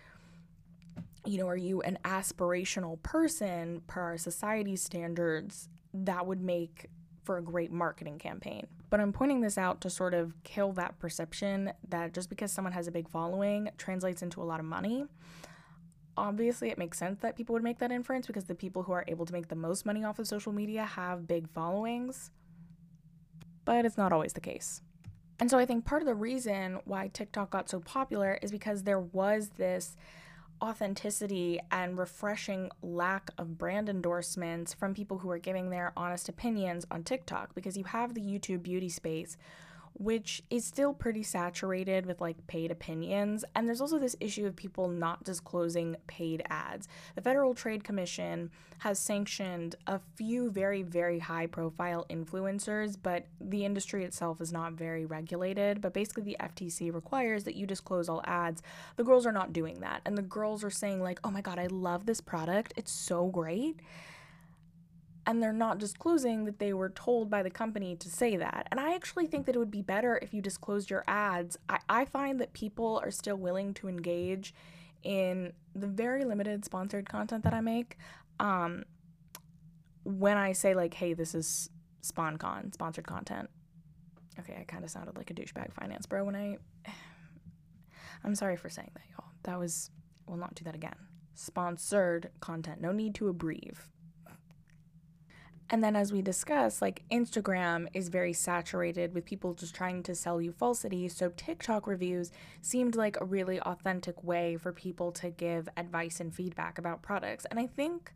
You 1.25 1.37
know, 1.37 1.47
are 1.47 1.57
you 1.57 1.81
an 1.81 1.97
aspirational 2.03 3.01
person 3.03 3.81
per 3.87 4.01
our 4.01 4.17
society 4.17 4.75
standards 4.75 5.69
that 5.93 6.25
would 6.25 6.41
make 6.41 6.89
for 7.23 7.37
a 7.37 7.41
great 7.41 7.71
marketing 7.71 8.17
campaign? 8.17 8.65
But 8.89 8.99
I'm 8.99 9.13
pointing 9.13 9.41
this 9.41 9.57
out 9.57 9.81
to 9.81 9.89
sort 9.89 10.13
of 10.13 10.33
kill 10.43 10.73
that 10.73 10.99
perception 10.99 11.71
that 11.89 12.13
just 12.13 12.29
because 12.29 12.51
someone 12.51 12.73
has 12.73 12.87
a 12.87 12.91
big 12.91 13.07
following 13.07 13.69
translates 13.77 14.21
into 14.21 14.41
a 14.41 14.45
lot 14.45 14.59
of 14.59 14.65
money. 14.65 15.05
Obviously, 16.17 16.69
it 16.69 16.77
makes 16.77 16.97
sense 16.97 17.19
that 17.21 17.37
people 17.37 17.53
would 17.53 17.63
make 17.63 17.79
that 17.79 17.91
inference 17.91 18.27
because 18.27 18.45
the 18.45 18.55
people 18.55 18.83
who 18.83 18.91
are 18.91 19.05
able 19.07 19.25
to 19.25 19.31
make 19.31 19.47
the 19.47 19.55
most 19.55 19.85
money 19.85 20.03
off 20.03 20.19
of 20.19 20.27
social 20.27 20.51
media 20.51 20.83
have 20.83 21.27
big 21.27 21.47
followings. 21.49 22.31
But 23.63 23.85
it's 23.85 23.97
not 23.97 24.11
always 24.11 24.33
the 24.33 24.41
case. 24.41 24.81
And 25.39 25.49
so 25.49 25.57
I 25.57 25.65
think 25.65 25.85
part 25.85 26.01
of 26.01 26.05
the 26.07 26.13
reason 26.13 26.79
why 26.85 27.07
TikTok 27.07 27.49
got 27.49 27.69
so 27.69 27.79
popular 27.79 28.37
is 28.41 28.51
because 28.51 28.83
there 28.83 28.99
was 28.99 29.49
this 29.57 29.95
authenticity 30.61 31.59
and 31.71 31.97
refreshing 31.97 32.69
lack 32.81 33.31
of 33.37 33.57
brand 33.57 33.89
endorsements 33.89 34.73
from 34.73 34.93
people 34.93 35.17
who 35.17 35.29
are 35.31 35.39
giving 35.39 35.69
their 35.69 35.91
honest 35.97 36.29
opinions 36.29 36.85
on 36.91 37.03
TikTok 37.03 37.55
because 37.55 37.77
you 37.77 37.83
have 37.85 38.13
the 38.13 38.21
YouTube 38.21 38.63
beauty 38.63 38.89
space 38.89 39.37
which 40.01 40.41
is 40.49 40.65
still 40.65 40.93
pretty 40.95 41.21
saturated 41.21 42.07
with 42.07 42.19
like 42.19 42.47
paid 42.47 42.71
opinions. 42.71 43.45
And 43.53 43.67
there's 43.67 43.81
also 43.81 43.99
this 43.99 44.15
issue 44.19 44.47
of 44.47 44.55
people 44.55 44.87
not 44.87 45.23
disclosing 45.23 45.95
paid 46.07 46.41
ads. 46.49 46.87
The 47.13 47.21
Federal 47.21 47.53
Trade 47.53 47.83
Commission 47.83 48.49
has 48.79 48.97
sanctioned 48.97 49.75
a 49.85 49.99
few 50.15 50.49
very, 50.49 50.81
very 50.81 51.19
high 51.19 51.45
profile 51.45 52.07
influencers, 52.09 52.97
but 53.01 53.27
the 53.39 53.63
industry 53.63 54.03
itself 54.03 54.41
is 54.41 54.51
not 54.51 54.73
very 54.73 55.05
regulated. 55.05 55.81
But 55.81 55.93
basically, 55.93 56.23
the 56.23 56.37
FTC 56.39 56.91
requires 56.91 57.43
that 57.43 57.55
you 57.55 57.67
disclose 57.67 58.09
all 58.09 58.23
ads. 58.25 58.63
The 58.95 59.03
girls 59.03 59.27
are 59.27 59.31
not 59.31 59.53
doing 59.53 59.81
that. 59.81 60.01
And 60.05 60.17
the 60.17 60.23
girls 60.23 60.63
are 60.63 60.71
saying, 60.71 61.03
like, 61.03 61.19
oh 61.23 61.29
my 61.29 61.41
God, 61.41 61.59
I 61.59 61.67
love 61.67 62.07
this 62.07 62.21
product. 62.21 62.73
It's 62.75 62.91
so 62.91 63.27
great 63.27 63.79
and 65.25 65.41
they're 65.41 65.53
not 65.53 65.77
disclosing 65.77 66.45
that 66.45 66.59
they 66.59 66.73
were 66.73 66.89
told 66.89 67.29
by 67.29 67.43
the 67.43 67.49
company 67.49 67.95
to 67.95 68.09
say 68.09 68.35
that. 68.37 68.67
And 68.71 68.79
I 68.79 68.95
actually 68.95 69.27
think 69.27 69.45
that 69.45 69.55
it 69.55 69.59
would 69.59 69.71
be 69.71 69.81
better 69.81 70.19
if 70.21 70.33
you 70.33 70.41
disclosed 70.41 70.89
your 70.89 71.03
ads. 71.07 71.57
I, 71.69 71.79
I 71.89 72.05
find 72.05 72.39
that 72.39 72.53
people 72.53 72.99
are 73.03 73.11
still 73.11 73.35
willing 73.35 73.73
to 73.75 73.87
engage 73.87 74.53
in 75.03 75.53
the 75.75 75.87
very 75.87 76.25
limited 76.25 76.65
sponsored 76.65 77.07
content 77.07 77.43
that 77.43 77.53
I 77.53 77.61
make. 77.61 77.97
Um, 78.39 78.83
when 80.03 80.37
I 80.37 80.53
say, 80.53 80.73
like, 80.73 80.95
hey, 80.95 81.13
this 81.13 81.35
is 81.35 81.69
SponCon, 82.01 82.73
sponsored 82.73 83.05
content. 83.05 83.49
Okay, 84.39 84.57
I 84.59 84.63
kind 84.63 84.83
of 84.83 84.89
sounded 84.89 85.17
like 85.17 85.29
a 85.29 85.33
douchebag 85.33 85.73
finance 85.73 86.05
bro 86.05 86.23
when 86.23 86.35
I. 86.35 86.57
I'm 88.23 88.35
sorry 88.35 88.55
for 88.55 88.69
saying 88.69 88.91
that, 88.93 89.03
y'all. 89.11 89.29
That 89.43 89.59
was. 89.59 89.91
We'll 90.27 90.37
not 90.37 90.55
do 90.55 90.63
that 90.63 90.75
again. 90.75 90.95
Sponsored 91.35 92.29
content. 92.39 92.81
No 92.81 92.91
need 92.91 93.15
to 93.15 93.27
abbreviate. 93.27 93.77
And 95.71 95.81
then, 95.81 95.95
as 95.95 96.11
we 96.11 96.21
discussed, 96.21 96.81
like 96.81 97.01
Instagram 97.09 97.87
is 97.93 98.09
very 98.09 98.33
saturated 98.33 99.13
with 99.13 99.23
people 99.23 99.53
just 99.53 99.73
trying 99.73 100.03
to 100.03 100.13
sell 100.13 100.41
you 100.41 100.51
falsity. 100.51 101.07
So, 101.07 101.31
TikTok 101.37 101.87
reviews 101.87 102.29
seemed 102.61 102.95
like 102.95 103.19
a 103.21 103.25
really 103.25 103.57
authentic 103.61 104.21
way 104.21 104.57
for 104.57 104.73
people 104.73 105.13
to 105.13 105.29
give 105.29 105.69
advice 105.77 106.19
and 106.19 106.35
feedback 106.35 106.77
about 106.77 107.01
products. 107.01 107.45
And 107.49 107.57
I 107.57 107.67
think 107.67 108.11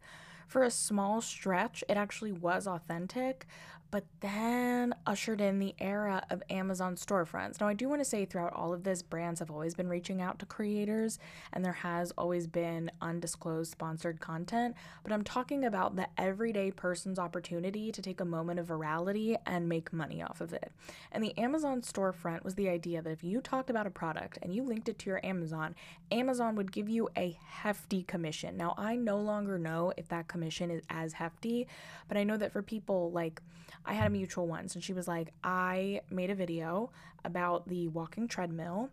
for 0.48 0.64
a 0.64 0.70
small 0.70 1.22
stretch, 1.22 1.82
it 1.88 1.96
actually 1.96 2.34
was 2.34 2.68
authentic 2.68 3.48
but 3.96 4.04
then 4.20 4.94
ushered 5.08 5.40
in 5.40 5.58
the 5.58 5.74
era 5.80 6.22
of 6.30 6.44
Amazon 6.50 6.98
storefronts. 6.98 7.62
Now, 7.62 7.70
I 7.70 7.74
do 7.74 7.88
want 7.88 8.02
to 8.02 8.06
say 8.06 8.26
throughout 8.26 8.52
all 8.52 8.74
of 8.74 8.84
this, 8.84 9.02
brands 9.02 9.40
have 9.40 9.50
always 9.50 9.74
been 9.74 9.88
reaching 9.88 10.22
out 10.22 10.38
to 10.40 10.46
creators, 10.46 11.18
and 11.54 11.64
there 11.64 11.72
has 11.72 12.12
always 12.18 12.46
been 12.46 12.92
undisclosed 13.02 13.72
sponsored 13.72 14.20
content. 14.20 14.76
But 15.02 15.14
I'm 15.14 15.24
talking 15.24 15.64
about 15.64 15.96
the 15.96 16.10
everyday 16.18 16.72
person's 16.72 17.18
opportunity 17.18 17.90
to 17.94 18.02
take 18.02 18.20
a 18.20 18.26
moment 18.26 18.60
of 18.60 18.68
virality 18.68 19.38
and 19.46 19.70
make 19.70 19.94
money 19.94 20.22
off 20.22 20.42
of 20.42 20.52
it. 20.52 20.74
And 21.14 21.24
the 21.24 21.38
Amazon 21.38 21.80
storefront 21.80 22.44
was 22.44 22.56
the 22.56 22.68
idea 22.68 23.02
that 23.02 23.10
if 23.10 23.24
you 23.24 23.40
talked 23.40 23.70
about 23.70 23.88
a 23.88 23.92
product 23.92 24.40
and 24.42 24.54
you 24.54 24.64
linked 24.64 24.90
it 24.90 25.00
to 25.00 25.10
your 25.10 25.26
Amazon, 25.26 25.74
Amazon 26.12 26.56
would 26.56 26.74
give 26.74 26.90
you 26.90 27.08
a 27.16 27.40
hefty 27.48 28.04
commission. 28.04 28.58
Now, 28.58 28.76
I 28.78 28.98
no 28.98 29.20
longer 29.20 29.58
know 29.58 29.94
if 29.96 30.10
that 30.10 30.28
commission 30.28 30.70
is 30.70 30.84
as 30.90 31.14
hefty, 31.14 31.70
but 32.10 32.18
I 32.18 32.26
know 32.26 32.36
that 32.36 32.52
for 32.52 32.62
people 32.62 33.10
like, 33.14 33.42
I 33.86 33.94
had 33.94 34.08
a 34.08 34.10
mutual 34.10 34.48
once, 34.48 34.76
and 34.76 34.84
she 34.84 34.94
was 34.94 35.08
like, 35.08 35.32
I 35.44 36.02
made 36.10 36.30
a 36.30 36.36
video 36.36 36.92
about 37.24 37.68
the 37.68 37.88
walking 37.88 38.28
treadmill. 38.28 38.90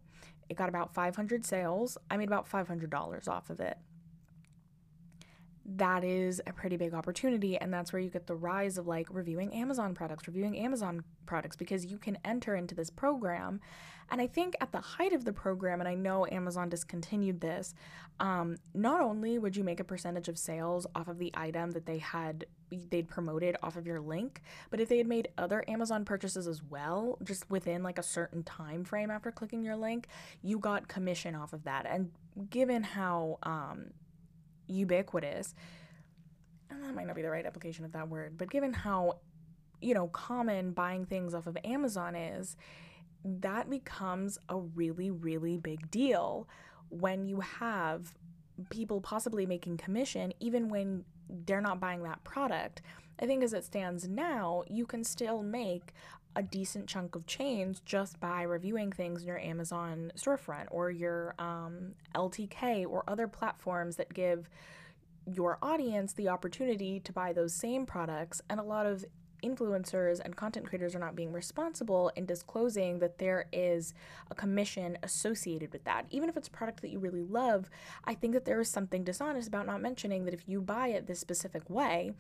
It 0.49 0.57
got 0.57 0.69
about 0.69 0.93
500 0.95 1.47
sales. 1.47 1.97
I 2.11 2.17
made 2.17 2.29
about 2.29 2.51
$500 2.51 3.29
off 3.29 3.51
of 3.51 3.61
it. 3.61 3.79
That 5.65 6.03
is 6.03 6.41
a 6.47 6.53
pretty 6.53 6.77
big 6.77 6.93
opportunity, 6.93 7.57
and 7.57 7.73
that's 7.73 7.93
where 7.93 8.01
you 8.01 8.11
get 8.11 8.27
the 8.27 8.35
rise 8.35 8.79
of 8.79 8.87
like 8.87 9.07
reviewing 9.11 9.55
Amazon 9.55 9.95
products, 9.95 10.27
reviewing 10.27 10.59
Amazon 10.59 11.05
products, 11.27 11.57
because 11.57 11.87
you 11.87 11.99
can 11.99 12.19
enter 12.25 12.57
into 12.57 12.75
this 12.75 12.91
program 12.91 13.61
and 14.13 14.21
I 14.21 14.27
think 14.27 14.55
at 14.61 14.73
the 14.73 14.81
height 14.81 15.15
of 15.15 15.25
the 15.25 15.33
program, 15.33 15.81
and 15.81 15.89
I 15.89 15.95
know 15.95 16.27
Amazon 16.31 16.69
discontinued 16.69 17.41
this, 17.41 17.75
um, 18.21 18.59
not 18.75 19.01
only 19.01 19.39
would 19.39 19.57
you 19.57 19.65
make 19.65 19.81
a 19.81 19.85
percentage 19.85 20.29
of 20.29 20.39
sales 20.39 20.87
off 20.95 21.09
of 21.09 21.19
the 21.19 21.31
item 21.35 21.71
that 21.73 21.87
they 21.87 21.99
had 21.99 22.45
they'd 22.91 23.09
promoted 23.09 23.57
off 23.63 23.77
of 23.77 23.87
your 23.87 24.01
link, 24.01 24.43
but 24.71 24.81
if 24.81 24.89
they 24.89 24.99
had 24.99 25.07
made 25.07 25.29
other 25.39 25.65
Amazon 25.67 26.05
purchases 26.05 26.47
as 26.47 26.63
well, 26.63 27.19
just 27.23 27.51
within 27.51 27.83
like 27.83 27.99
a 27.99 28.03
certain 28.03 28.43
time 28.43 28.85
frame 28.85 29.11
after 29.11 29.31
clicking 29.31 29.63
your 29.63 29.77
link, 29.77 30.09
you 30.43 30.59
got 30.59 30.89
commission 30.89 31.35
off 31.35 31.53
of 31.53 31.65
that. 31.65 31.87
And 31.87 32.11
given 32.51 32.83
how 32.83 33.39
um, 33.43 33.93
ubiquitous, 34.73 35.55
that 36.71 36.95
might 36.95 37.07
not 37.07 37.17
be 37.17 37.23
the 37.23 37.31
right 37.31 37.47
application 37.47 37.85
of 37.85 37.93
that 37.93 38.09
word, 38.09 38.37
but 38.37 38.51
given 38.51 38.73
how 38.73 39.19
you 39.81 39.95
know 39.95 40.09
common 40.09 40.73
buying 40.73 41.05
things 41.05 41.35
off 41.35 41.47
of 41.47 41.57
Amazon 41.65 42.15
is, 42.15 42.57
that 43.25 43.71
becomes 43.71 44.39
a 44.49 44.59
really, 44.59 45.11
really 45.11 45.57
big 45.57 45.91
deal 45.91 46.49
when 46.89 47.25
you 47.27 47.41
have 47.41 48.15
people 48.71 49.01
possibly 49.01 49.47
making 49.47 49.77
commission, 49.77 50.33
even 50.41 50.69
when 50.69 51.05
they're 51.47 51.61
not 51.61 51.81
buying 51.81 52.03
that 52.03 52.23
product. 52.25 52.83
I 53.21 53.27
think 53.27 53.43
as 53.43 53.53
it 53.53 53.65
stands 53.65 54.09
now, 54.09 54.65
you 54.69 54.87
can 54.87 55.05
still 55.05 55.43
make 55.43 55.93
a 56.35 56.43
decent 56.43 56.89
chunk 56.89 57.15
of 57.15 57.27
change 57.27 57.85
just 57.85 58.19
by 58.21 58.43
reviewing 58.43 58.93
things 58.93 59.23
in 59.23 59.29
your 59.29 59.39
Amazon 59.39 60.13
storefront 60.17 60.67
or 60.71 60.91
your 60.91 61.35
um, 61.39 61.95
LTK 62.15 62.87
or 62.89 63.05
other 63.07 63.29
platforms 63.29 63.97
that 63.97 64.13
give 64.13 64.49
your 65.27 65.59
audience 65.63 66.13
the 66.15 66.29
opportunity 66.29 67.01
to 67.01 67.13
buy 67.13 67.33
those 67.33 67.55
same 67.55 67.87
products. 67.87 68.41
And 68.49 68.59
a 68.59 68.65
lot 68.65 68.87
of 68.87 69.05
influencers 69.43 70.21
and 70.21 70.37
content 70.37 70.67
creators 70.67 70.95
are 70.95 71.01
not 71.01 71.17
being 71.17 71.33
responsible 71.33 72.11
in 72.17 72.27
disclosing 72.27 72.99
that 73.01 73.19
there 73.19 73.47
is 73.53 73.93
a 74.31 74.35
commission 74.35 74.97
associated 75.03 75.73
with 75.73 75.85
that. 75.85 76.07
Even 76.11 76.29
if 76.29 76.37
it's 76.37 76.49
a 76.49 76.53
product 76.53 76.81
that 76.83 76.91
you 76.91 76.99
really 76.99 77.23
love, 77.23 77.69
I 78.05 78.15
think 78.15 78.35
that 78.35 78.45
there 78.45 78.61
is 78.61 78.69
something 78.69 79.05
dishonest 79.05 79.49
about 79.49 79.67
not 79.67 79.83
mentioning 79.83 80.25
that 80.25 80.35
if 80.35 80.49
you 80.49 80.61
buy 80.61 80.89
it 80.89 81.07
this 81.07 81.21
specific 81.21 81.69
way, 81.69 82.13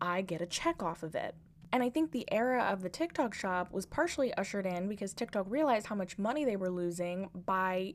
I 0.00 0.22
get 0.22 0.40
a 0.40 0.46
check 0.46 0.82
off 0.82 1.02
of 1.02 1.14
it. 1.14 1.34
And 1.72 1.82
I 1.82 1.90
think 1.90 2.12
the 2.12 2.26
era 2.32 2.64
of 2.64 2.82
the 2.82 2.88
TikTok 2.88 3.34
shop 3.34 3.72
was 3.72 3.84
partially 3.86 4.32
ushered 4.34 4.66
in 4.66 4.88
because 4.88 5.12
TikTok 5.12 5.46
realized 5.48 5.86
how 5.86 5.94
much 5.94 6.18
money 6.18 6.44
they 6.44 6.56
were 6.56 6.70
losing 6.70 7.28
by 7.34 7.94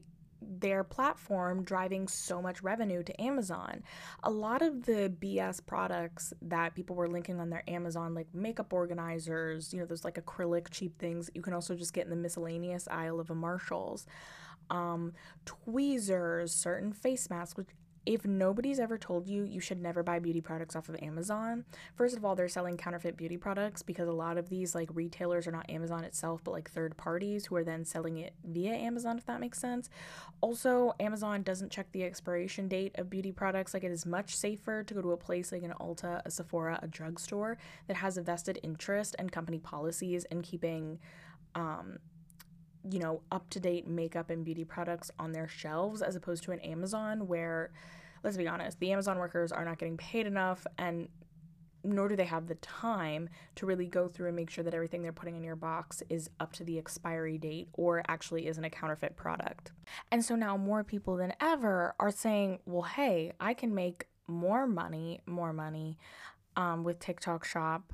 their 0.59 0.83
platform 0.83 1.63
driving 1.63 2.07
so 2.07 2.41
much 2.41 2.61
revenue 2.61 3.03
to 3.03 3.21
Amazon. 3.21 3.83
A 4.23 4.29
lot 4.29 4.61
of 4.61 4.85
the 4.85 5.13
BS 5.19 5.65
products 5.65 6.33
that 6.41 6.75
people 6.75 6.95
were 6.95 7.07
linking 7.07 7.39
on 7.39 7.49
their 7.49 7.63
Amazon, 7.67 8.13
like 8.13 8.27
makeup 8.33 8.73
organizers, 8.73 9.73
you 9.73 9.79
know, 9.79 9.85
those 9.85 10.03
like 10.03 10.15
acrylic 10.15 10.69
cheap 10.69 10.97
things 10.99 11.29
you 11.33 11.41
can 11.41 11.53
also 11.53 11.75
just 11.75 11.93
get 11.93 12.05
in 12.05 12.09
the 12.09 12.15
miscellaneous 12.15 12.87
aisle 12.89 13.19
of 13.19 13.29
a 13.29 13.35
Marshalls. 13.35 14.05
Um, 14.69 15.13
tweezers, 15.45 16.53
certain 16.53 16.93
face 16.93 17.29
masks, 17.29 17.57
which 17.57 17.67
if 18.05 18.25
nobody's 18.25 18.79
ever 18.79 18.97
told 18.97 19.27
you 19.27 19.43
you 19.43 19.59
should 19.59 19.81
never 19.81 20.03
buy 20.03 20.19
beauty 20.19 20.41
products 20.41 20.75
off 20.75 20.89
of 20.89 20.95
Amazon, 21.01 21.65
first 21.95 22.17
of 22.17 22.25
all, 22.25 22.35
they're 22.35 22.47
selling 22.47 22.77
counterfeit 22.77 23.15
beauty 23.15 23.37
products 23.37 23.81
because 23.81 24.07
a 24.07 24.13
lot 24.13 24.37
of 24.37 24.49
these 24.49 24.75
like 24.75 24.89
retailers 24.93 25.47
are 25.47 25.51
not 25.51 25.69
Amazon 25.69 26.03
itself, 26.03 26.41
but 26.43 26.51
like 26.51 26.69
third 26.69 26.97
parties 26.97 27.45
who 27.45 27.55
are 27.55 27.63
then 27.63 27.85
selling 27.85 28.17
it 28.17 28.33
via 28.43 28.73
Amazon, 28.73 29.17
if 29.17 29.25
that 29.25 29.39
makes 29.39 29.59
sense. 29.59 29.89
Also, 30.41 30.93
Amazon 30.99 31.43
doesn't 31.43 31.71
check 31.71 31.91
the 31.91 32.03
expiration 32.03 32.67
date 32.67 32.91
of 32.95 33.09
beauty 33.09 33.31
products. 33.31 33.73
Like 33.73 33.83
it 33.83 33.91
is 33.91 34.05
much 34.05 34.35
safer 34.35 34.83
to 34.83 34.93
go 34.93 35.01
to 35.01 35.11
a 35.11 35.17
place 35.17 35.51
like 35.51 35.63
an 35.63 35.73
Ulta, 35.79 36.21
a 36.25 36.31
Sephora, 36.31 36.79
a 36.81 36.87
drugstore 36.87 37.57
that 37.87 37.97
has 37.97 38.17
a 38.17 38.21
vested 38.21 38.59
interest 38.63 39.15
and 39.17 39.31
company 39.31 39.59
policies 39.59 40.25
in 40.25 40.41
keeping 40.41 40.99
um, 41.55 41.99
you 42.89 42.99
know, 42.99 43.21
up 43.31 43.49
to 43.51 43.59
date 43.59 43.87
makeup 43.87 44.29
and 44.29 44.43
beauty 44.43 44.63
products 44.63 45.11
on 45.19 45.31
their 45.31 45.47
shelves 45.47 46.01
as 46.01 46.15
opposed 46.15 46.43
to 46.43 46.51
an 46.51 46.59
Amazon 46.59 47.27
where, 47.27 47.71
let's 48.23 48.37
be 48.37 48.47
honest, 48.47 48.79
the 48.79 48.91
Amazon 48.91 49.17
workers 49.17 49.51
are 49.51 49.65
not 49.65 49.77
getting 49.77 49.97
paid 49.97 50.27
enough 50.27 50.65
and 50.77 51.07
nor 51.83 52.07
do 52.07 52.15
they 52.15 52.25
have 52.25 52.47
the 52.47 52.55
time 52.55 53.29
to 53.55 53.65
really 53.65 53.85
go 53.85 54.07
through 54.07 54.27
and 54.27 54.35
make 54.35 54.49
sure 54.49 54.63
that 54.63 54.73
everything 54.73 55.01
they're 55.01 55.11
putting 55.11 55.35
in 55.35 55.43
your 55.43 55.55
box 55.55 56.01
is 56.09 56.29
up 56.39 56.53
to 56.53 56.63
the 56.63 56.77
expiry 56.77 57.37
date 57.37 57.67
or 57.73 58.01
actually 58.07 58.47
isn't 58.47 58.63
a 58.63 58.69
counterfeit 58.69 59.15
product. 59.17 59.71
And 60.11 60.23
so 60.23 60.35
now 60.35 60.55
more 60.55 60.83
people 60.83 61.17
than 61.17 61.33
ever 61.41 61.93
are 61.99 62.11
saying, 62.11 62.59
well, 62.65 62.83
hey, 62.83 63.33
I 63.39 63.53
can 63.53 63.75
make 63.75 64.07
more 64.27 64.65
money, 64.65 65.19
more 65.25 65.51
money 65.51 65.97
um, 66.55 66.83
with 66.83 66.99
TikTok 66.99 67.43
Shop 67.43 67.93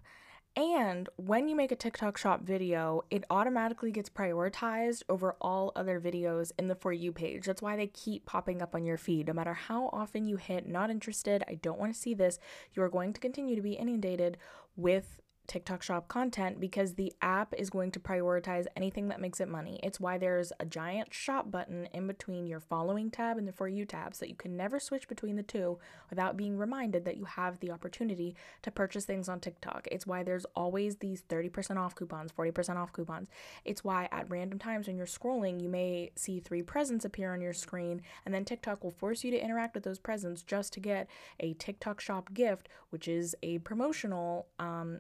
and 0.56 1.08
when 1.16 1.48
you 1.48 1.56
make 1.56 1.72
a 1.72 1.76
TikTok 1.76 2.18
shop 2.18 2.42
video, 2.42 3.04
it 3.10 3.24
automatically 3.30 3.92
gets 3.92 4.10
prioritized 4.10 5.04
over 5.08 5.36
all 5.40 5.72
other 5.76 6.02
videos 6.02 6.52
in 6.58 6.68
the 6.68 6.76
For 6.76 6.92
You 6.92 7.12
page. 7.12 7.46
That's 7.46 7.62
why 7.62 7.76
they 7.76 7.88
keep 7.88 8.26
popping 8.26 8.62
up 8.62 8.76
on 8.76 8.86
your 8.86 8.98
feed. 8.98 9.28
No 9.28 9.34
matter 9.34 9.54
how 9.54 9.90
often 9.94 10.26
you 10.26 10.38
hit 10.38 10.68
not 10.68 10.90
interested, 10.90 11.44
I 11.48 11.56
don't 11.56 11.80
want 11.80 11.94
to 11.94 12.00
see 12.00 12.14
this, 12.14 12.40
you 12.74 12.84
are 12.84 12.90
going 12.90 13.14
to 13.14 13.22
continue 13.22 13.56
to 13.56 13.62
be 13.62 13.74
inundated 13.74 14.38
with 14.76 15.22
TikTok 15.50 15.82
shop 15.82 16.08
content 16.08 16.60
because 16.60 16.94
the 16.94 17.12
app 17.24 17.56
is 17.58 17.72
going 17.72 17.90
to 17.92 18.00
prioritize 18.00 18.68
anything 18.78 19.08
that 19.08 19.20
makes 19.20 19.42
it 19.42 19.50
money. 19.50 19.80
It's 19.82 20.00
why 20.00 20.20
there's 20.20 20.54
a 20.60 20.66
giant 20.66 21.12
shop 21.12 21.50
button 21.50 21.90
in 21.92 22.06
between 22.06 22.46
your 22.46 22.60
following 22.60 23.10
tab 23.10 23.36
and 23.38 23.48
the 23.48 23.52
For 23.52 23.68
You 23.68 23.84
tab 23.84 24.14
so 24.14 24.20
that 24.20 24.30
you 24.30 24.36
can 24.36 24.56
never 24.56 24.80
switch 24.80 25.08
between 25.08 25.36
the 25.38 25.44
two 25.44 25.80
without 26.12 26.38
being 26.38 26.56
reminded 26.56 27.04
that 27.06 27.18
you 27.18 27.26
have 27.26 27.60
the 27.60 27.72
opportunity 27.72 28.36
to 28.62 28.70
purchase 28.70 29.06
things 29.06 29.28
on 29.28 29.40
TikTok. 29.40 29.88
It's 29.92 30.06
why 30.06 30.22
there's 30.22 30.46
always 30.56 30.98
these 30.98 31.24
30% 31.24 31.78
off 31.78 31.96
coupons, 31.96 32.32
40% 32.32 32.76
off 32.76 32.94
coupons. 32.94 33.28
It's 33.66 33.84
why 33.84 34.08
at 34.12 34.30
random 34.30 34.60
times 34.60 34.86
when 34.86 34.98
you're 34.98 35.08
scrolling, 35.08 35.60
you 35.60 35.68
may 35.68 36.12
see 36.16 36.40
three 36.40 36.62
presents 36.62 37.06
appear 37.06 37.34
on 37.34 37.42
your 37.42 37.54
screen, 37.54 38.04
and 38.24 38.36
then 38.36 38.46
TikTok 38.46 38.84
will 38.84 38.92
force 38.92 39.24
you 39.24 39.32
to 39.32 39.44
interact 39.44 39.74
with 39.74 39.84
those 39.84 39.98
presents 39.98 40.44
just 40.44 40.74
to 40.74 40.80
get 40.80 41.10
a 41.40 41.54
TikTok 41.54 42.00
shop 42.00 42.36
gift, 42.36 42.70
which 42.92 43.08
is 43.08 43.36
a 43.42 43.58
promotional 43.60 44.46
um, 44.60 45.00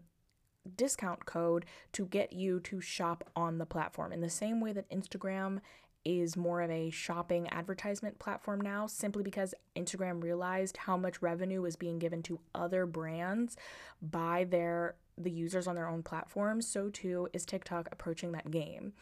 discount 0.69 1.25
code 1.25 1.65
to 1.93 2.05
get 2.05 2.33
you 2.33 2.59
to 2.61 2.81
shop 2.81 3.29
on 3.35 3.57
the 3.57 3.65
platform. 3.65 4.11
In 4.11 4.21
the 4.21 4.29
same 4.29 4.61
way 4.61 4.73
that 4.73 4.89
Instagram 4.89 5.59
is 6.05 6.37
more 6.37 6.61
of 6.61 6.71
a 6.71 6.89
shopping 6.89 7.47
advertisement 7.49 8.19
platform 8.19 8.61
now 8.61 8.87
simply 8.87 9.21
because 9.21 9.53
Instagram 9.75 10.23
realized 10.23 10.77
how 10.77 10.95
much 10.95 11.21
revenue 11.21 11.61
was 11.61 11.75
being 11.75 11.99
given 11.99 12.23
to 12.23 12.39
other 12.55 12.85
brands 12.85 13.57
by 14.01 14.45
their 14.45 14.95
the 15.17 15.29
users 15.29 15.67
on 15.67 15.75
their 15.75 15.89
own 15.89 16.01
platforms 16.01 16.65
so 16.65 16.89
too 16.89 17.27
is 17.33 17.45
TikTok 17.45 17.89
approaching 17.91 18.31
that 18.31 18.49
game. 18.49 18.93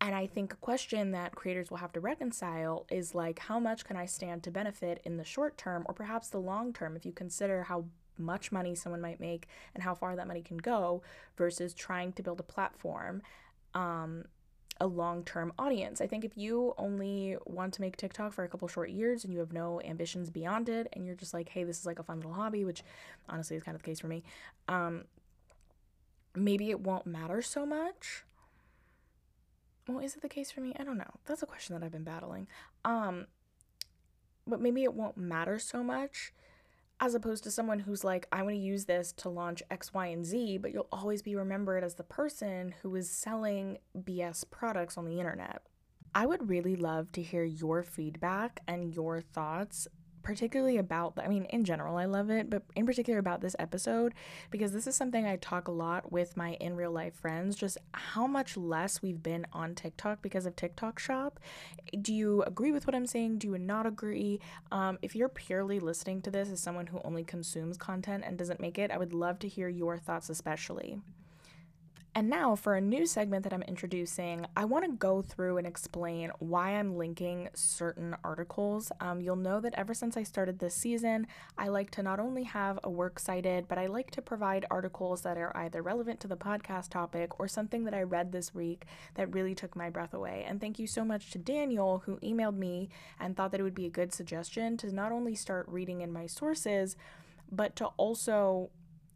And 0.00 0.14
I 0.14 0.26
think 0.26 0.52
a 0.52 0.56
question 0.56 1.12
that 1.12 1.34
creators 1.34 1.70
will 1.70 1.78
have 1.78 1.92
to 1.92 2.00
reconcile 2.00 2.86
is 2.90 3.14
like, 3.14 3.38
how 3.38 3.58
much 3.58 3.86
can 3.86 3.96
I 3.96 4.04
stand 4.04 4.42
to 4.42 4.50
benefit 4.50 5.00
in 5.04 5.16
the 5.16 5.24
short 5.24 5.56
term 5.56 5.84
or 5.88 5.94
perhaps 5.94 6.28
the 6.28 6.38
long 6.38 6.74
term 6.74 6.96
if 6.96 7.06
you 7.06 7.12
consider 7.12 7.62
how 7.62 7.86
much 8.18 8.52
money 8.52 8.74
someone 8.74 9.00
might 9.00 9.20
make 9.20 9.48
and 9.74 9.82
how 9.82 9.94
far 9.94 10.16
that 10.16 10.26
money 10.26 10.42
can 10.42 10.58
go 10.58 11.02
versus 11.36 11.74
trying 11.74 12.12
to 12.12 12.22
build 12.22 12.40
a 12.40 12.44
platform, 12.44 13.22
um, 13.74 14.24
a 14.80 14.86
long 14.86 15.24
term 15.24 15.52
audience. 15.58 16.00
I 16.00 16.06
think 16.06 16.24
if 16.24 16.36
you 16.36 16.74
only 16.78 17.36
want 17.46 17.74
to 17.74 17.80
make 17.80 17.96
TikTok 17.96 18.32
for 18.32 18.44
a 18.44 18.48
couple 18.48 18.68
short 18.68 18.90
years 18.90 19.24
and 19.24 19.32
you 19.32 19.38
have 19.40 19.52
no 19.52 19.80
ambitions 19.82 20.30
beyond 20.30 20.68
it 20.68 20.88
and 20.92 21.06
you're 21.06 21.14
just 21.14 21.34
like, 21.34 21.48
hey, 21.48 21.64
this 21.64 21.78
is 21.78 21.86
like 21.86 21.98
a 21.98 22.02
fun 22.02 22.18
little 22.18 22.34
hobby, 22.34 22.64
which 22.64 22.82
honestly 23.28 23.56
is 23.56 23.62
kind 23.62 23.74
of 23.74 23.82
the 23.82 23.86
case 23.86 24.00
for 24.00 24.08
me, 24.08 24.22
um, 24.68 25.04
maybe 26.34 26.70
it 26.70 26.80
won't 26.80 27.06
matter 27.06 27.40
so 27.40 27.64
much 27.64 28.24
well, 29.88 30.00
is 30.00 30.16
it 30.16 30.22
the 30.22 30.28
case 30.28 30.50
for 30.50 30.60
me? 30.60 30.74
I 30.78 30.84
don't 30.84 30.98
know. 30.98 31.10
That's 31.26 31.42
a 31.42 31.46
question 31.46 31.74
that 31.74 31.84
I've 31.84 31.92
been 31.92 32.02
battling. 32.02 32.48
Um, 32.84 33.26
but 34.46 34.60
maybe 34.60 34.82
it 34.82 34.94
won't 34.94 35.16
matter 35.16 35.58
so 35.58 35.82
much 35.82 36.32
as 37.00 37.14
opposed 37.14 37.44
to 37.44 37.50
someone 37.50 37.80
who's 37.80 38.04
like, 38.04 38.26
I 38.32 38.42
want 38.42 38.54
to 38.54 38.60
use 38.60 38.86
this 38.86 39.12
to 39.18 39.28
launch 39.28 39.62
X, 39.70 39.92
Y, 39.92 40.06
and 40.06 40.24
Z, 40.24 40.58
but 40.58 40.72
you'll 40.72 40.88
always 40.90 41.22
be 41.22 41.36
remembered 41.36 41.84
as 41.84 41.94
the 41.94 42.02
person 42.02 42.74
who 42.82 42.94
is 42.96 43.10
selling 43.10 43.78
BS 43.98 44.44
products 44.50 44.96
on 44.96 45.04
the 45.04 45.18
internet. 45.18 45.62
I 46.14 46.24
would 46.24 46.48
really 46.48 46.76
love 46.76 47.12
to 47.12 47.22
hear 47.22 47.44
your 47.44 47.82
feedback 47.82 48.60
and 48.66 48.94
your 48.94 49.20
thoughts 49.20 49.86
particularly 50.26 50.76
about 50.76 51.14
I 51.22 51.28
mean 51.28 51.44
in 51.50 51.62
general 51.62 51.96
I 51.96 52.06
love 52.06 52.30
it, 52.30 52.50
but 52.50 52.64
in 52.74 52.84
particular 52.84 53.20
about 53.20 53.40
this 53.40 53.54
episode 53.60 54.12
because 54.50 54.72
this 54.72 54.88
is 54.88 54.96
something 54.96 55.24
I 55.24 55.36
talk 55.36 55.68
a 55.68 55.70
lot 55.70 56.10
with 56.10 56.36
my 56.36 56.54
in 56.54 56.74
real 56.74 56.90
life 56.90 57.14
friends 57.14 57.54
just 57.54 57.78
how 57.94 58.26
much 58.26 58.56
less 58.56 59.00
we've 59.00 59.22
been 59.22 59.46
on 59.52 59.76
TikTok 59.76 60.22
because 60.22 60.44
of 60.44 60.56
TikTok 60.56 60.98
shop. 60.98 61.38
Do 62.02 62.12
you 62.12 62.42
agree 62.42 62.72
with 62.72 62.88
what 62.88 62.96
I'm 62.96 63.06
saying? 63.06 63.38
Do 63.38 63.46
you 63.46 63.56
not 63.56 63.86
agree? 63.86 64.40
Um, 64.72 64.98
if 65.00 65.14
you're 65.14 65.28
purely 65.28 65.78
listening 65.78 66.22
to 66.22 66.30
this 66.32 66.50
as 66.50 66.58
someone 66.58 66.88
who 66.88 67.00
only 67.04 67.22
consumes 67.22 67.76
content 67.76 68.24
and 68.26 68.36
doesn't 68.36 68.58
make 68.58 68.80
it, 68.80 68.90
I 68.90 68.98
would 68.98 69.12
love 69.12 69.38
to 69.40 69.48
hear 69.48 69.68
your 69.68 69.96
thoughts 69.96 70.28
especially. 70.28 70.98
And 72.16 72.30
now, 72.30 72.56
for 72.56 72.74
a 72.74 72.80
new 72.80 73.04
segment 73.04 73.44
that 73.44 73.52
I'm 73.52 73.60
introducing, 73.64 74.46
I 74.56 74.64
want 74.64 74.86
to 74.86 74.90
go 74.90 75.20
through 75.20 75.58
and 75.58 75.66
explain 75.66 76.32
why 76.38 76.70
I'm 76.70 76.96
linking 76.96 77.50
certain 77.52 78.16
articles. 78.24 78.90
Um, 79.02 79.20
you'll 79.20 79.36
know 79.36 79.60
that 79.60 79.74
ever 79.76 79.92
since 79.92 80.16
I 80.16 80.22
started 80.22 80.58
this 80.58 80.74
season, 80.74 81.26
I 81.58 81.68
like 81.68 81.90
to 81.90 82.02
not 82.02 82.18
only 82.18 82.44
have 82.44 82.78
a 82.82 82.88
works 82.88 83.24
cited, 83.24 83.68
but 83.68 83.76
I 83.76 83.88
like 83.88 84.12
to 84.12 84.22
provide 84.22 84.64
articles 84.70 85.20
that 85.20 85.36
are 85.36 85.54
either 85.58 85.82
relevant 85.82 86.20
to 86.20 86.26
the 86.26 86.38
podcast 86.38 86.88
topic 86.88 87.38
or 87.38 87.48
something 87.48 87.84
that 87.84 87.92
I 87.92 88.00
read 88.00 88.32
this 88.32 88.54
week 88.54 88.86
that 89.16 89.34
really 89.34 89.54
took 89.54 89.76
my 89.76 89.90
breath 89.90 90.14
away. 90.14 90.42
And 90.48 90.58
thank 90.58 90.78
you 90.78 90.86
so 90.86 91.04
much 91.04 91.30
to 91.32 91.38
Daniel, 91.38 92.02
who 92.06 92.16
emailed 92.20 92.56
me 92.56 92.88
and 93.20 93.36
thought 93.36 93.50
that 93.50 93.60
it 93.60 93.64
would 93.64 93.74
be 93.74 93.84
a 93.84 93.90
good 93.90 94.14
suggestion 94.14 94.78
to 94.78 94.90
not 94.90 95.12
only 95.12 95.34
start 95.34 95.68
reading 95.68 96.00
in 96.00 96.14
my 96.14 96.24
sources, 96.24 96.96
but 97.52 97.76
to 97.76 97.88
also 97.98 98.70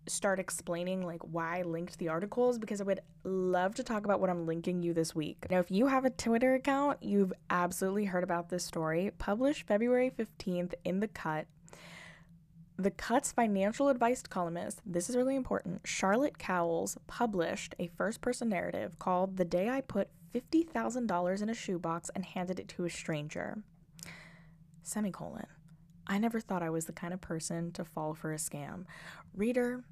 start 0.07 0.39
explaining 0.39 1.05
like 1.05 1.21
why 1.23 1.59
I 1.59 1.63
linked 1.63 1.99
the 1.99 2.09
articles 2.09 2.59
because 2.59 2.81
I 2.81 2.85
would 2.85 3.01
love 3.25 3.75
to 3.77 3.85
talk 3.85 4.05
about 4.05 4.21
what 4.21 4.31
I'm 4.31 4.47
linking 4.47 4.83
you 4.83 4.95
this 4.95 5.15
week. 5.15 5.47
Now, 5.51 5.59
if 5.59 5.71
you 5.71 5.87
have 5.87 6.05
a 6.05 6.11
Twitter 6.11 6.55
account, 6.55 7.03
you've 7.03 7.33
absolutely 7.49 8.07
heard 8.07 8.25
about 8.25 8.49
this 8.49 8.65
story. 8.65 9.13
Published 9.19 9.67
February 9.67 10.11
15th 10.11 10.75
in 10.85 11.01
The 11.01 11.09
Cut. 11.09 11.47
The 12.77 12.91
Cut's 12.91 13.31
financial 13.31 13.91
advice 13.91 14.23
columnist, 14.23 14.81
this 14.87 15.11
is 15.11 15.17
really 15.17 15.37
important, 15.37 15.83
Charlotte 15.85 16.39
Cowles 16.39 16.97
published 17.07 17.75
a 17.79 17.89
first 17.89 18.23
person 18.23 18.49
narrative 18.49 18.99
called 18.99 19.37
The 19.37 19.45
Day 19.45 19.69
I 19.69 19.83
Put 19.83 20.09
$50,000 20.35 21.43
in 21.43 21.51
a 21.51 21.55
Shoebox 21.55 22.11
and 22.15 22.25
Handed 22.25 22.59
It 22.59 22.69
to 22.69 22.87
a 22.87 22.91
Stranger. 22.91 23.63
Semicolon. 24.83 25.47
I 26.11 26.19
never 26.19 26.41
thought 26.41 26.63
I 26.63 26.71
was 26.71 26.87
the 26.87 26.93
kind 26.93 27.15
of 27.15 27.21
person 27.21 27.71
to 27.73 27.85
fall 27.85 28.15
for 28.15 28.33
a 28.33 28.37
scam. 28.37 28.85
Reader, 29.37 29.85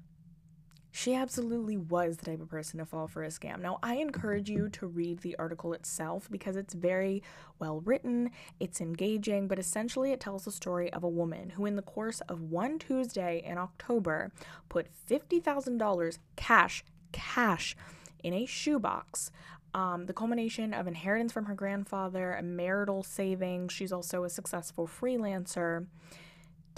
she 0.91 1.15
absolutely 1.15 1.77
was 1.77 2.17
the 2.17 2.25
type 2.25 2.41
of 2.41 2.49
person 2.49 2.79
to 2.79 2.85
fall 2.85 3.07
for 3.07 3.23
a 3.23 3.29
scam. 3.29 3.61
Now, 3.61 3.79
I 3.81 3.95
encourage 3.95 4.49
you 4.49 4.67
to 4.69 4.85
read 4.85 5.19
the 5.19 5.37
article 5.37 5.71
itself 5.71 6.27
because 6.29 6.57
it's 6.57 6.73
very 6.73 7.23
well 7.57 7.79
written, 7.79 8.31
it's 8.59 8.81
engaging, 8.81 9.47
but 9.47 9.59
essentially 9.59 10.11
it 10.11 10.19
tells 10.19 10.43
the 10.43 10.51
story 10.51 10.91
of 10.91 11.05
a 11.05 11.09
woman 11.09 11.51
who, 11.51 11.65
in 11.65 11.77
the 11.77 11.81
course 11.81 12.19
of 12.21 12.41
one 12.41 12.79
Tuesday 12.79 13.41
in 13.45 13.57
October, 13.57 14.33
put 14.67 14.87
$50,000 15.09 16.17
cash, 16.35 16.83
cash, 17.13 17.77
in 18.23 18.33
a 18.33 18.45
shoebox. 18.45 19.31
Um, 19.73 20.07
the 20.07 20.13
culmination 20.13 20.73
of 20.73 20.87
inheritance 20.87 21.31
from 21.31 21.45
her 21.45 21.53
grandfather, 21.53 22.33
a 22.33 22.41
marital 22.41 23.03
savings. 23.03 23.71
She's 23.71 23.91
also 23.91 24.23
a 24.23 24.29
successful 24.29 24.87
freelancer 24.87 25.85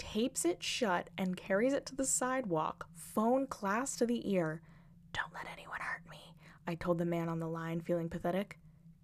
tapes 0.02 0.44
it 0.44 0.62
shut, 0.62 1.10
and 1.16 1.36
carries 1.36 1.72
it 1.72 1.86
to 1.86 1.94
the 1.94 2.04
sidewalk, 2.04 2.86
phone 2.94 3.46
clasped 3.46 4.00
to 4.00 4.06
the 4.06 4.32
ear. 4.32 4.60
Don't 5.12 5.32
let 5.32 5.46
anyone 5.52 5.78
hurt 5.80 6.02
me, 6.10 6.34
I 6.66 6.74
told 6.74 6.98
the 6.98 7.04
man 7.04 7.28
on 7.28 7.38
the 7.38 7.46
line, 7.48 7.80
feeling 7.80 8.08
pathetic. 8.08 8.58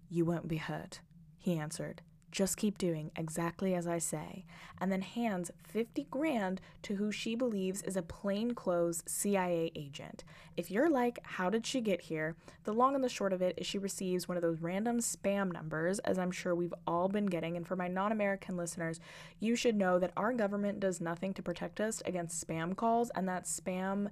You 0.09 0.25
won't 0.25 0.47
be 0.47 0.57
hurt, 0.57 0.99
he 1.37 1.57
answered. 1.57 2.01
Just 2.31 2.57
keep 2.57 2.77
doing 2.77 3.11
exactly 3.15 3.73
as 3.73 3.87
I 3.87 3.97
say, 3.97 4.45
and 4.79 4.91
then 4.91 5.01
hands 5.01 5.51
50 5.63 6.07
grand 6.11 6.61
to 6.83 6.95
who 6.95 7.11
she 7.11 7.35
believes 7.35 7.81
is 7.81 7.97
a 7.97 8.01
plainclothes 8.01 9.03
CIA 9.07 9.71
agent. 9.75 10.23
If 10.55 10.69
you're 10.69 10.89
like, 10.89 11.19
how 11.23 11.49
did 11.49 11.65
she 11.65 11.81
get 11.81 12.01
here? 12.01 12.35
The 12.65 12.73
long 12.73 12.95
and 12.95 13.03
the 13.03 13.09
short 13.09 13.33
of 13.33 13.41
it 13.41 13.55
is 13.57 13.65
she 13.65 13.77
receives 13.77 14.27
one 14.27 14.37
of 14.37 14.43
those 14.43 14.61
random 14.61 14.99
spam 14.99 15.51
numbers, 15.51 15.99
as 15.99 16.19
I'm 16.19 16.31
sure 16.31 16.53
we've 16.53 16.73
all 16.85 17.07
been 17.07 17.25
getting. 17.25 17.57
And 17.57 17.65
for 17.67 17.75
my 17.75 17.87
non 17.87 18.11
American 18.11 18.57
listeners, 18.57 18.99
you 19.39 19.55
should 19.55 19.75
know 19.75 19.99
that 19.99 20.13
our 20.15 20.33
government 20.33 20.79
does 20.79 21.01
nothing 21.01 21.33
to 21.33 21.41
protect 21.41 21.79
us 21.79 22.01
against 22.05 22.45
spam 22.45 22.75
calls, 22.75 23.09
and 23.15 23.27
that 23.27 23.45
spam 23.45 24.09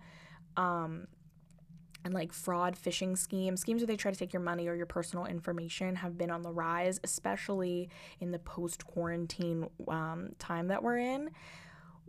um, 0.55 1.07
and 2.03 2.13
like 2.13 2.33
fraud 2.33 2.75
phishing 2.75 3.17
schemes, 3.17 3.61
schemes 3.61 3.81
where 3.81 3.87
they 3.87 3.97
try 3.97 4.11
to 4.11 4.17
take 4.17 4.33
your 4.33 4.41
money 4.41 4.67
or 4.67 4.75
your 4.75 4.85
personal 4.85 5.25
information 5.25 5.95
have 5.95 6.17
been 6.17 6.31
on 6.31 6.41
the 6.41 6.51
rise, 6.51 6.99
especially 7.03 7.89
in 8.19 8.31
the 8.31 8.39
post 8.39 8.85
quarantine 8.85 9.67
um, 9.87 10.29
time 10.39 10.67
that 10.67 10.83
we're 10.83 10.97
in, 10.97 11.29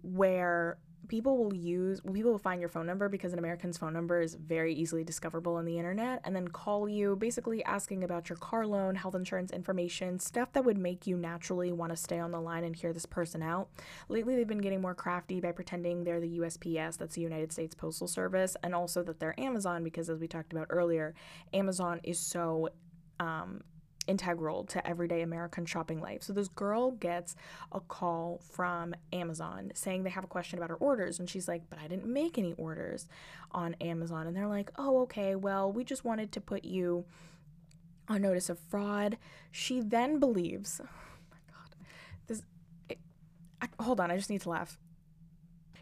where 0.02 0.78
people 1.06 1.38
will 1.38 1.54
use 1.54 2.00
people 2.12 2.32
will 2.32 2.38
find 2.38 2.60
your 2.60 2.68
phone 2.68 2.86
number 2.86 3.08
because 3.08 3.32
an 3.32 3.38
American's 3.38 3.78
phone 3.78 3.92
number 3.92 4.20
is 4.20 4.34
very 4.34 4.74
easily 4.74 5.04
discoverable 5.04 5.54
on 5.54 5.64
the 5.64 5.78
internet 5.78 6.20
and 6.24 6.34
then 6.34 6.48
call 6.48 6.88
you 6.88 7.16
basically 7.16 7.64
asking 7.64 8.04
about 8.04 8.28
your 8.28 8.36
car 8.38 8.66
loan, 8.66 8.94
health 8.94 9.14
insurance 9.14 9.50
information, 9.52 10.18
stuff 10.18 10.52
that 10.52 10.64
would 10.64 10.76
make 10.76 11.06
you 11.06 11.16
naturally 11.16 11.72
want 11.72 11.90
to 11.90 11.96
stay 11.96 12.18
on 12.18 12.30
the 12.30 12.40
line 12.40 12.64
and 12.64 12.76
hear 12.76 12.92
this 12.92 13.06
person 13.06 13.42
out. 13.42 13.68
Lately 14.08 14.36
they've 14.36 14.46
been 14.46 14.58
getting 14.58 14.80
more 14.80 14.94
crafty 14.94 15.40
by 15.40 15.52
pretending 15.52 16.04
they're 16.04 16.20
the 16.20 16.38
USPS, 16.38 16.98
that's 16.98 17.14
the 17.14 17.22
United 17.22 17.52
States 17.52 17.74
Postal 17.74 18.08
Service, 18.08 18.56
and 18.62 18.74
also 18.74 19.02
that 19.04 19.20
they're 19.20 19.38
Amazon 19.40 19.84
because 19.84 20.10
as 20.10 20.18
we 20.18 20.28
talked 20.28 20.52
about 20.52 20.66
earlier, 20.70 21.14
Amazon 21.52 22.00
is 22.02 22.18
so 22.18 22.68
um, 23.20 23.62
integral 24.08 24.64
to 24.64 24.84
everyday 24.86 25.22
American 25.22 25.66
shopping 25.66 26.00
life. 26.00 26.22
So 26.22 26.32
this 26.32 26.48
girl 26.48 26.92
gets 26.92 27.36
a 27.70 27.80
call 27.80 28.40
from 28.50 28.94
Amazon 29.12 29.70
saying 29.74 30.02
they 30.02 30.10
have 30.10 30.24
a 30.24 30.28
question 30.28 30.58
about 30.58 30.70
her 30.70 30.76
orders 30.76 31.18
and 31.20 31.28
she's 31.28 31.46
like, 31.46 31.62
"But 31.70 31.78
I 31.78 31.86
didn't 31.86 32.06
make 32.06 32.38
any 32.38 32.54
orders 32.54 33.06
on 33.52 33.74
Amazon." 33.80 34.26
And 34.26 34.36
they're 34.36 34.48
like, 34.48 34.72
"Oh, 34.76 35.02
okay. 35.02 35.36
Well, 35.36 35.70
we 35.70 35.84
just 35.84 36.04
wanted 36.04 36.32
to 36.32 36.40
put 36.40 36.64
you 36.64 37.04
on 38.08 38.22
notice 38.22 38.48
of 38.48 38.58
fraud." 38.58 39.18
She 39.52 39.80
then 39.80 40.18
believes, 40.18 40.80
"Oh 40.82 40.88
my 41.30 41.38
god. 41.46 41.76
This 42.26 42.42
it, 42.88 42.98
I, 43.60 43.68
hold 43.80 44.00
on, 44.00 44.10
I 44.10 44.16
just 44.16 44.30
need 44.30 44.40
to 44.42 44.50
laugh. 44.50 44.78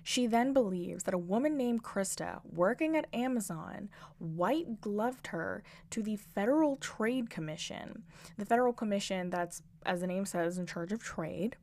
She 0.09 0.29
then 0.29 0.53
believes 0.53 1.03
that 1.03 1.14
a 1.14 1.19
woman 1.19 1.57
named 1.57 1.83
Krista, 1.83 2.40
working 2.45 2.97
at 2.97 3.09
Amazon, 3.12 3.88
white 4.19 4.81
gloved 4.81 5.27
her 5.27 5.64
to 5.90 6.01
the 6.01 6.14
Federal 6.14 6.77
Trade 6.77 7.29
Commission. 7.29 8.05
The 8.38 8.47
Federal 8.47 8.73
Commission, 8.73 9.31
that's, 9.31 9.62
as 9.85 10.03
the 10.03 10.07
name 10.07 10.25
says, 10.25 10.59
in 10.59 10.66
charge 10.66 10.92
of 10.92 11.03
trade 11.03 11.57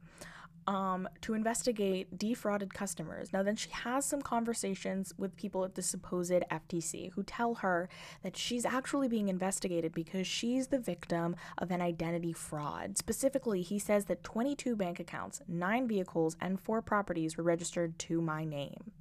um, 0.67 1.07
to 1.21 1.33
investigate 1.33 2.17
defrauded 2.17 2.73
customers. 2.73 3.33
Now, 3.33 3.43
then 3.43 3.55
she 3.55 3.69
has 3.69 4.05
some 4.05 4.21
conversations 4.21 5.13
with 5.17 5.35
people 5.35 5.63
at 5.65 5.75
the 5.75 5.81
supposed 5.81 6.31
FTC 6.31 7.11
who 7.13 7.23
tell 7.23 7.55
her 7.55 7.89
that 8.21 8.37
she's 8.37 8.65
actually 8.65 9.07
being 9.07 9.29
investigated 9.29 9.93
because 9.93 10.27
she's 10.27 10.67
the 10.67 10.79
victim 10.79 11.35
of 11.57 11.71
an 11.71 11.81
identity 11.81 12.33
fraud. 12.33 12.97
Specifically, 12.97 13.61
he 13.61 13.79
says 13.79 14.05
that 14.05 14.23
22 14.23 14.75
bank 14.75 14.99
accounts, 14.99 15.41
nine 15.47 15.87
vehicles, 15.87 16.35
and 16.39 16.59
four 16.59 16.81
properties 16.81 17.37
were 17.37 17.43
registered 17.43 17.97
to 17.99 18.21
my 18.21 18.43
name. 18.43 18.91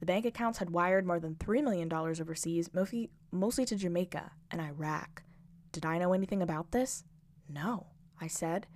The 0.00 0.06
bank 0.06 0.26
accounts 0.26 0.58
had 0.58 0.70
wired 0.70 1.06
more 1.06 1.18
than 1.18 1.34
$3 1.34 1.62
million 1.62 1.92
overseas, 1.92 2.72
mostly, 2.72 3.10
mostly 3.32 3.64
to 3.64 3.76
Jamaica 3.76 4.30
and 4.50 4.60
Iraq. 4.60 5.22
Did 5.72 5.84
I 5.84 5.98
know 5.98 6.12
anything 6.12 6.40
about 6.40 6.70
this? 6.70 7.04
No, 7.48 7.86
I 8.20 8.28
said. 8.28 8.66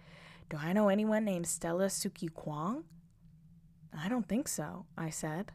Do 0.52 0.58
I 0.60 0.74
know 0.74 0.90
anyone 0.90 1.24
named 1.24 1.46
Stella 1.46 1.86
Suki 1.86 2.30
Kwong? 2.30 2.84
I 3.98 4.10
don't 4.10 4.28
think 4.28 4.48
so, 4.48 4.84
I 4.98 5.08
said. 5.08 5.50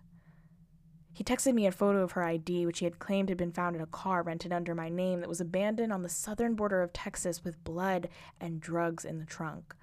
He 1.13 1.23
texted 1.23 1.53
me 1.53 1.67
a 1.67 1.71
photo 1.71 2.01
of 2.01 2.13
her 2.13 2.23
ID, 2.23 2.65
which 2.65 2.79
he 2.79 2.85
had 2.85 2.97
claimed 2.97 3.29
had 3.29 3.37
been 3.37 3.51
found 3.51 3.75
in 3.75 3.81
a 3.83 3.85
car 3.85 4.23
rented 4.23 4.51
under 4.51 4.73
my 4.73 4.89
name 4.89 5.19
that 5.19 5.29
was 5.29 5.39
abandoned 5.39 5.93
on 5.93 6.01
the 6.01 6.09
southern 6.09 6.55
border 6.55 6.81
of 6.81 6.93
Texas 6.93 7.43
with 7.43 7.63
blood 7.63 8.09
and 8.41 8.59
drugs 8.59 9.05
in 9.05 9.19
the 9.19 9.25
trunk. 9.25 9.75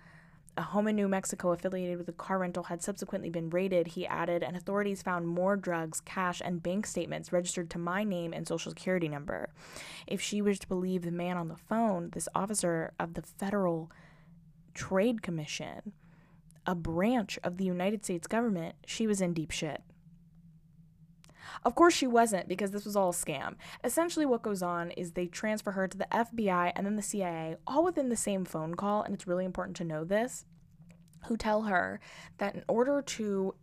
A 0.56 0.62
home 0.62 0.88
in 0.88 0.96
New 0.96 1.06
Mexico 1.06 1.52
affiliated 1.52 1.96
with 1.96 2.06
the 2.06 2.12
car 2.12 2.40
rental 2.40 2.64
had 2.64 2.82
subsequently 2.82 3.30
been 3.30 3.50
raided, 3.50 3.86
he 3.86 4.08
added, 4.08 4.42
and 4.42 4.56
authorities 4.56 5.02
found 5.02 5.28
more 5.28 5.54
drugs, 5.56 6.00
cash, 6.00 6.42
and 6.44 6.60
bank 6.60 6.88
statements 6.88 7.32
registered 7.32 7.70
to 7.70 7.78
my 7.78 8.02
name 8.02 8.32
and 8.32 8.48
social 8.48 8.72
security 8.72 9.08
number. 9.08 9.50
If 10.08 10.20
she 10.20 10.42
was 10.42 10.58
to 10.58 10.68
believe 10.68 11.02
the 11.02 11.12
man 11.12 11.36
on 11.36 11.46
the 11.46 11.56
phone, 11.56 12.10
this 12.14 12.28
officer 12.34 12.94
of 12.98 13.14
the 13.14 13.22
Federal 13.22 13.92
Trade 14.74 15.22
Commission, 15.22 15.92
a 16.66 16.74
branch 16.74 17.38
of 17.42 17.56
the 17.56 17.64
United 17.64 18.04
States 18.04 18.26
government, 18.26 18.74
she 18.86 19.06
was 19.06 19.20
in 19.20 19.32
deep 19.32 19.50
shit. 19.50 19.82
Of 21.64 21.74
course, 21.74 21.94
she 21.94 22.06
wasn't 22.06 22.48
because 22.48 22.70
this 22.70 22.84
was 22.84 22.96
all 22.96 23.10
a 23.10 23.12
scam. 23.12 23.54
Essentially, 23.82 24.26
what 24.26 24.42
goes 24.42 24.62
on 24.62 24.90
is 24.92 25.12
they 25.12 25.26
transfer 25.26 25.72
her 25.72 25.86
to 25.86 25.96
the 25.96 26.08
FBI 26.10 26.72
and 26.74 26.86
then 26.86 26.96
the 26.96 27.02
CIA, 27.02 27.56
all 27.66 27.84
within 27.84 28.08
the 28.08 28.16
same 28.16 28.44
phone 28.44 28.74
call, 28.74 29.02
and 29.02 29.14
it's 29.14 29.26
really 29.26 29.44
important 29.44 29.76
to 29.76 29.84
know 29.84 30.04
this, 30.04 30.46
who 31.26 31.36
tell 31.36 31.62
her 31.62 32.00
that 32.38 32.54
in 32.54 32.64
order 32.68 33.02
to 33.02 33.54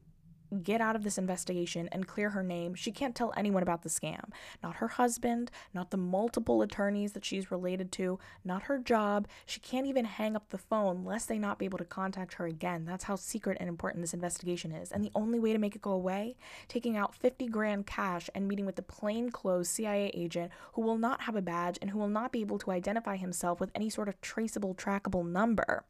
get 0.63 0.81
out 0.81 0.95
of 0.95 1.03
this 1.03 1.17
investigation 1.17 1.87
and 1.91 2.07
clear 2.07 2.31
her 2.31 2.43
name, 2.43 2.75
she 2.75 2.91
can't 2.91 3.15
tell 3.15 3.33
anyone 3.35 3.63
about 3.63 3.83
the 3.83 3.89
scam. 3.89 4.31
Not 4.61 4.77
her 4.77 4.89
husband, 4.89 5.51
not 5.73 5.91
the 5.91 5.97
multiple 5.97 6.61
attorneys 6.61 7.13
that 7.13 7.25
she's 7.25 7.51
related 7.51 7.91
to, 7.93 8.19
not 8.43 8.63
her 8.63 8.77
job. 8.77 9.27
She 9.45 9.59
can't 9.59 9.87
even 9.87 10.05
hang 10.05 10.35
up 10.35 10.49
the 10.49 10.57
phone 10.57 11.03
lest 11.05 11.27
they 11.27 11.37
not 11.37 11.59
be 11.59 11.65
able 11.65 11.77
to 11.77 11.85
contact 11.85 12.35
her 12.35 12.45
again. 12.45 12.85
That's 12.85 13.05
how 13.05 13.15
secret 13.15 13.57
and 13.59 13.69
important 13.69 14.03
this 14.03 14.13
investigation 14.13 14.71
is. 14.71 14.91
And 14.91 15.03
the 15.03 15.11
only 15.15 15.39
way 15.39 15.53
to 15.53 15.59
make 15.59 15.75
it 15.75 15.81
go 15.81 15.91
away, 15.91 16.35
taking 16.67 16.97
out 16.97 17.15
50 17.15 17.47
grand 17.47 17.85
cash 17.85 18.29
and 18.35 18.47
meeting 18.47 18.65
with 18.65 18.75
the 18.75 18.81
plainclothes 18.81 19.69
CIA 19.69 20.11
agent 20.13 20.51
who 20.73 20.81
will 20.81 20.97
not 20.97 21.21
have 21.21 21.35
a 21.35 21.41
badge 21.41 21.77
and 21.81 21.91
who 21.91 21.99
will 21.99 22.07
not 22.07 22.31
be 22.31 22.41
able 22.41 22.59
to 22.59 22.71
identify 22.71 23.15
himself 23.15 23.59
with 23.59 23.71
any 23.75 23.89
sort 23.89 24.09
of 24.09 24.19
traceable, 24.21 24.75
trackable 24.75 25.25
number. 25.25 25.85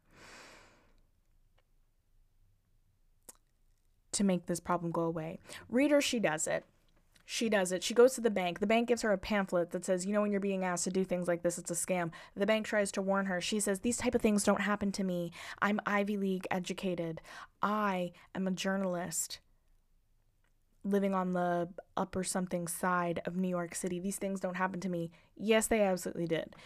To 4.12 4.24
make 4.24 4.46
this 4.46 4.60
problem 4.60 4.92
go 4.92 5.02
away. 5.02 5.38
Reader, 5.68 6.00
she 6.00 6.20
does 6.20 6.46
it. 6.46 6.64
She 7.24 7.48
does 7.48 7.72
it. 7.72 7.82
She 7.82 7.94
goes 7.94 8.14
to 8.14 8.20
the 8.20 8.30
bank. 8.30 8.58
The 8.58 8.66
bank 8.66 8.88
gives 8.88 9.02
her 9.02 9.12
a 9.12 9.18
pamphlet 9.18 9.70
that 9.70 9.84
says, 9.84 10.04
"You 10.04 10.12
know, 10.12 10.22
when 10.22 10.32
you're 10.32 10.40
being 10.40 10.64
asked 10.64 10.84
to 10.84 10.90
do 10.90 11.04
things 11.04 11.28
like 11.28 11.42
this, 11.42 11.56
it's 11.56 11.70
a 11.70 11.74
scam." 11.74 12.10
The 12.34 12.46
bank 12.46 12.66
tries 12.66 12.92
to 12.92 13.02
warn 13.02 13.26
her. 13.26 13.40
She 13.40 13.60
says, 13.60 13.80
"These 13.80 13.98
type 13.98 14.14
of 14.14 14.20
things 14.20 14.44
don't 14.44 14.60
happen 14.60 14.92
to 14.92 15.04
me. 15.04 15.32
I'm 15.60 15.80
Ivy 15.86 16.16
League 16.16 16.46
educated. 16.50 17.20
I 17.62 18.12
am 18.34 18.46
a 18.46 18.50
journalist." 18.50 19.40
living 20.84 21.14
on 21.14 21.32
the 21.32 21.68
upper 21.96 22.24
something 22.24 22.66
side 22.66 23.22
of 23.24 23.36
New 23.36 23.48
York 23.48 23.74
City. 23.74 24.00
These 24.00 24.16
things 24.16 24.40
don't 24.40 24.56
happen 24.56 24.80
to 24.80 24.88
me. 24.88 25.10
Yes, 25.36 25.66
they 25.66 25.80
absolutely 25.80 26.26
did. 26.26 26.56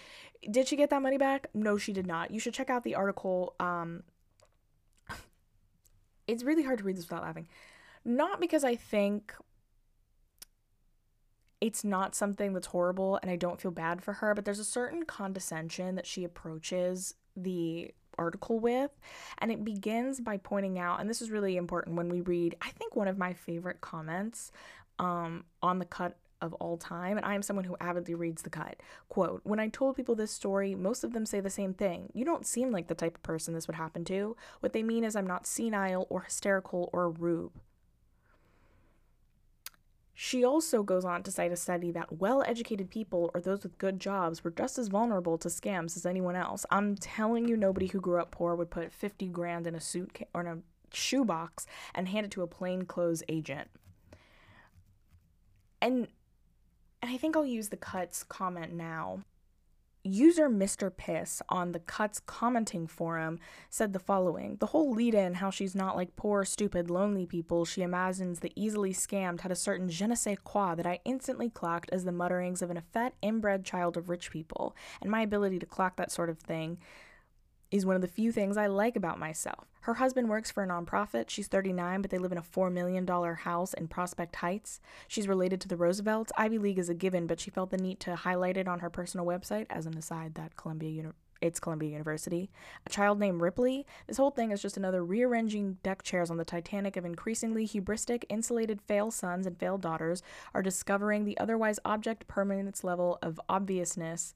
Did 0.50 0.68
she 0.68 0.76
get 0.76 0.90
that 0.90 1.02
money 1.02 1.18
back? 1.18 1.48
No, 1.54 1.76
she 1.76 1.92
did 1.92 2.06
not. 2.06 2.30
You 2.30 2.40
should 2.40 2.54
check 2.54 2.70
out 2.70 2.82
the 2.82 2.94
article 2.94 3.54
um, 3.60 4.04
it's 6.26 6.42
really 6.42 6.62
hard 6.62 6.78
to 6.78 6.84
read 6.84 6.96
this 6.96 7.08
without 7.08 7.22
laughing. 7.22 7.48
Not 8.04 8.40
because 8.40 8.64
I 8.64 8.76
think 8.76 9.34
it's 11.60 11.84
not 11.84 12.14
something 12.14 12.52
that's 12.52 12.68
horrible 12.68 13.18
and 13.22 13.30
I 13.30 13.36
don't 13.36 13.60
feel 13.60 13.70
bad 13.70 14.02
for 14.02 14.14
her, 14.14 14.34
but 14.34 14.44
there's 14.44 14.58
a 14.58 14.64
certain 14.64 15.04
condescension 15.04 15.94
that 15.94 16.06
she 16.06 16.22
approaches 16.24 17.14
the 17.36 17.92
article 18.18 18.58
with. 18.58 18.90
And 19.38 19.50
it 19.50 19.64
begins 19.64 20.20
by 20.20 20.36
pointing 20.36 20.78
out, 20.78 21.00
and 21.00 21.08
this 21.08 21.22
is 21.22 21.30
really 21.30 21.56
important 21.56 21.96
when 21.96 22.08
we 22.08 22.20
read, 22.20 22.56
I 22.62 22.70
think 22.70 22.96
one 22.96 23.08
of 23.08 23.18
my 23.18 23.32
favorite 23.32 23.80
comments 23.80 24.52
um, 24.98 25.44
on 25.62 25.78
the 25.78 25.84
cut 25.84 26.16
of 26.40 26.54
all 26.54 26.76
time, 26.76 27.16
and 27.16 27.26
I 27.26 27.34
am 27.34 27.42
someone 27.42 27.64
who 27.64 27.76
avidly 27.80 28.14
reads 28.14 28.42
the 28.42 28.50
cut. 28.50 28.76
Quote 29.08 29.40
When 29.44 29.60
I 29.60 29.68
told 29.68 29.96
people 29.96 30.14
this 30.14 30.30
story, 30.30 30.74
most 30.74 31.04
of 31.04 31.12
them 31.12 31.26
say 31.26 31.40
the 31.40 31.50
same 31.50 31.74
thing. 31.74 32.10
You 32.14 32.24
don't 32.24 32.46
seem 32.46 32.70
like 32.70 32.88
the 32.88 32.94
type 32.94 33.16
of 33.16 33.22
person 33.22 33.54
this 33.54 33.66
would 33.66 33.76
happen 33.76 34.04
to. 34.06 34.36
What 34.60 34.72
they 34.72 34.82
mean 34.82 35.04
is 35.04 35.16
I'm 35.16 35.26
not 35.26 35.46
senile 35.46 36.06
or 36.10 36.22
hysterical 36.22 36.90
or 36.92 37.04
a 37.04 37.08
rube. 37.08 37.52
She 40.18 40.42
also 40.42 40.82
goes 40.82 41.04
on 41.04 41.22
to 41.24 41.30
cite 41.30 41.52
a 41.52 41.56
study 41.56 41.90
that 41.90 42.20
well 42.20 42.42
educated 42.46 42.88
people 42.88 43.30
or 43.34 43.40
those 43.40 43.62
with 43.62 43.76
good 43.76 44.00
jobs 44.00 44.42
were 44.42 44.50
just 44.50 44.78
as 44.78 44.88
vulnerable 44.88 45.36
to 45.36 45.48
scams 45.48 45.94
as 45.94 46.06
anyone 46.06 46.34
else. 46.34 46.64
I'm 46.70 46.96
telling 46.96 47.46
you, 47.46 47.54
nobody 47.54 47.86
who 47.86 48.00
grew 48.00 48.18
up 48.18 48.30
poor 48.30 48.54
would 48.54 48.70
put 48.70 48.94
50 48.94 49.28
grand 49.28 49.66
in 49.66 49.74
a 49.74 49.80
suit 49.80 50.20
or 50.32 50.40
in 50.40 50.46
a 50.46 50.58
shoebox 50.90 51.66
and 51.94 52.08
hand 52.08 52.24
it 52.24 52.32
to 52.32 52.40
a 52.40 52.46
plainclothes 52.46 53.22
agent. 53.28 53.68
And 55.82 56.08
and 56.08 56.08
I 57.08 57.16
think 57.16 57.36
I'll 57.36 57.46
use 57.46 57.68
the 57.68 57.76
Cuts 57.76 58.22
comment 58.24 58.72
now. 58.72 59.24
User 60.06 60.48
Mr. 60.48 60.96
Piss 60.96 61.42
on 61.48 61.72
the 61.72 61.80
Cuts 61.80 62.20
commenting 62.20 62.86
forum 62.86 63.40
said 63.70 63.92
the 63.92 63.98
following 63.98 64.56
The 64.60 64.66
whole 64.66 64.92
lead 64.92 65.14
in, 65.14 65.34
how 65.34 65.50
she's 65.50 65.74
not 65.74 65.96
like 65.96 66.14
poor, 66.14 66.44
stupid, 66.44 66.88
lonely 66.88 67.26
people 67.26 67.64
she 67.64 67.82
imagines 67.82 68.38
the 68.38 68.52
easily 68.54 68.92
scammed, 68.92 69.40
had 69.40 69.50
a 69.50 69.56
certain 69.56 69.88
je 69.88 70.06
ne 70.06 70.14
sais 70.14 70.38
quoi 70.44 70.76
that 70.76 70.86
I 70.86 71.00
instantly 71.04 71.50
clocked 71.50 71.90
as 71.90 72.04
the 72.04 72.12
mutterings 72.12 72.62
of 72.62 72.70
an 72.70 72.76
effete, 72.76 73.14
inbred 73.20 73.64
child 73.64 73.96
of 73.96 74.08
rich 74.08 74.30
people. 74.30 74.76
And 75.00 75.10
my 75.10 75.22
ability 75.22 75.58
to 75.58 75.66
clock 75.66 75.96
that 75.96 76.12
sort 76.12 76.30
of 76.30 76.38
thing 76.38 76.78
is 77.70 77.86
one 77.86 77.96
of 77.96 78.02
the 78.02 78.08
few 78.08 78.32
things 78.32 78.56
I 78.56 78.66
like 78.66 78.96
about 78.96 79.18
myself. 79.18 79.66
Her 79.80 79.94
husband 79.94 80.28
works 80.28 80.50
for 80.50 80.62
a 80.62 80.66
nonprofit. 80.66 81.30
She's 81.30 81.48
39, 81.48 82.02
but 82.02 82.10
they 82.10 82.18
live 82.18 82.32
in 82.32 82.38
a 82.38 82.42
$4 82.42 82.72
million 82.72 83.06
house 83.06 83.74
in 83.74 83.88
Prospect 83.88 84.36
Heights. 84.36 84.80
She's 85.08 85.28
related 85.28 85.60
to 85.62 85.68
the 85.68 85.76
Roosevelts. 85.76 86.32
Ivy 86.36 86.58
League 86.58 86.78
is 86.78 86.88
a 86.88 86.94
given, 86.94 87.26
but 87.26 87.40
she 87.40 87.50
felt 87.50 87.70
the 87.70 87.76
need 87.76 88.00
to 88.00 88.16
highlight 88.16 88.56
it 88.56 88.68
on 88.68 88.80
her 88.80 88.90
personal 88.90 89.26
website 89.26 89.66
as 89.70 89.86
an 89.86 89.96
aside 89.96 90.34
that 90.34 90.56
Columbia 90.56 90.90
Uni- 90.90 91.12
it's 91.40 91.60
Columbia 91.60 91.90
University. 91.90 92.50
A 92.86 92.90
child 92.90 93.18
named 93.18 93.40
Ripley. 93.40 93.86
This 94.06 94.16
whole 94.16 94.30
thing 94.30 94.52
is 94.52 94.62
just 94.62 94.76
another 94.76 95.04
rearranging 95.04 95.74
deck 95.82 96.02
chairs 96.02 96.30
on 96.30 96.38
the 96.38 96.44
Titanic 96.44 96.96
of 96.96 97.04
increasingly 97.04 97.66
hubristic, 97.66 98.24
insulated 98.28 98.80
fail 98.80 99.10
sons 99.10 99.46
and 99.46 99.58
failed 99.58 99.82
daughters 99.82 100.22
are 100.54 100.62
discovering 100.62 101.24
the 101.24 101.38
otherwise 101.38 101.78
object 101.84 102.26
permanence 102.26 102.82
level 102.82 103.18
of 103.22 103.40
obviousness 103.48 104.34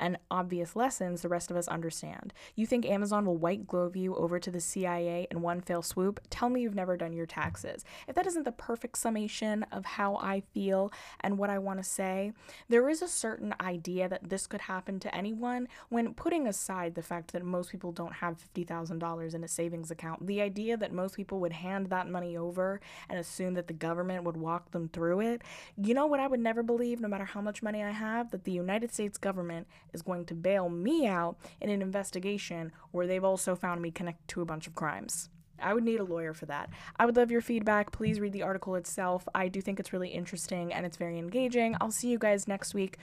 and 0.00 0.18
obvious 0.30 0.74
lessons 0.74 1.22
the 1.22 1.28
rest 1.28 1.50
of 1.50 1.56
us 1.56 1.68
understand. 1.68 2.32
You 2.56 2.66
think 2.66 2.86
Amazon 2.86 3.26
will 3.26 3.36
white 3.36 3.66
glove 3.66 3.94
you 3.94 4.16
over 4.16 4.40
to 4.40 4.50
the 4.50 4.60
CIA 4.60 5.28
in 5.30 5.42
one 5.42 5.60
fell 5.60 5.82
swoop? 5.82 6.20
Tell 6.30 6.48
me 6.48 6.62
you've 6.62 6.74
never 6.74 6.96
done 6.96 7.12
your 7.12 7.26
taxes. 7.26 7.84
If 8.08 8.16
that 8.16 8.26
isn't 8.26 8.44
the 8.44 8.52
perfect 8.52 8.98
summation 8.98 9.64
of 9.70 9.84
how 9.84 10.16
I 10.16 10.42
feel 10.52 10.90
and 11.20 11.38
what 11.38 11.50
I 11.50 11.58
want 11.58 11.78
to 11.78 11.88
say, 11.88 12.32
there 12.68 12.88
is 12.88 13.02
a 13.02 13.08
certain 13.08 13.54
idea 13.60 14.08
that 14.08 14.30
this 14.30 14.46
could 14.46 14.62
happen 14.62 14.98
to 15.00 15.14
anyone 15.14 15.68
when 15.90 16.14
putting 16.14 16.46
aside 16.46 16.94
the 16.94 17.02
fact 17.02 17.32
that 17.32 17.44
most 17.44 17.70
people 17.70 17.92
don't 17.92 18.14
have 18.14 18.38
$50,000 18.54 19.34
in 19.34 19.44
a 19.44 19.48
savings 19.48 19.90
account. 19.90 20.26
The 20.26 20.40
idea 20.40 20.76
that 20.78 20.92
most 20.92 21.14
people 21.14 21.40
would 21.40 21.52
hand 21.52 21.90
that 21.90 22.08
money 22.08 22.36
over 22.36 22.80
and 23.08 23.18
assume 23.18 23.54
that 23.54 23.66
the 23.66 23.74
government 23.74 24.24
would 24.24 24.36
walk 24.36 24.70
them 24.70 24.88
through 24.88 25.20
it. 25.20 25.42
You 25.76 25.92
know 25.92 26.06
what 26.06 26.20
I 26.20 26.26
would 26.26 26.40
never 26.40 26.62
believe, 26.62 27.00
no 27.00 27.08
matter 27.08 27.24
how 27.26 27.40
much 27.40 27.62
money 27.62 27.82
I 27.82 27.90
have, 27.90 28.30
that 28.30 28.44
the 28.44 28.52
United 28.52 28.92
States 28.92 29.18
government 29.18 29.66
is 29.92 30.02
going 30.02 30.24
to 30.26 30.34
bail 30.34 30.68
me 30.68 31.06
out 31.06 31.36
in 31.60 31.70
an 31.70 31.82
investigation 31.82 32.72
where 32.90 33.06
they've 33.06 33.24
also 33.24 33.54
found 33.54 33.82
me 33.82 33.90
connected 33.90 34.26
to 34.28 34.40
a 34.40 34.44
bunch 34.44 34.66
of 34.66 34.74
crimes. 34.74 35.28
I 35.62 35.74
would 35.74 35.84
need 35.84 36.00
a 36.00 36.04
lawyer 36.04 36.32
for 36.32 36.46
that. 36.46 36.70
I 36.96 37.04
would 37.04 37.16
love 37.16 37.30
your 37.30 37.42
feedback. 37.42 37.92
Please 37.92 38.18
read 38.18 38.32
the 38.32 38.42
article 38.42 38.76
itself. 38.76 39.28
I 39.34 39.48
do 39.48 39.60
think 39.60 39.78
it's 39.78 39.92
really 39.92 40.08
interesting 40.08 40.72
and 40.72 40.86
it's 40.86 40.96
very 40.96 41.18
engaging. 41.18 41.76
I'll 41.80 41.90
see 41.90 42.08
you 42.08 42.18
guys 42.18 42.48
next 42.48 42.72
week. 42.72 42.96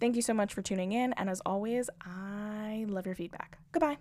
Thank 0.00 0.16
you 0.16 0.22
so 0.22 0.34
much 0.34 0.52
for 0.52 0.62
tuning 0.62 0.92
in. 0.92 1.12
And 1.12 1.30
as 1.30 1.40
always, 1.46 1.88
I 2.00 2.86
love 2.88 3.06
your 3.06 3.14
feedback. 3.14 3.58
Goodbye. 3.70 3.98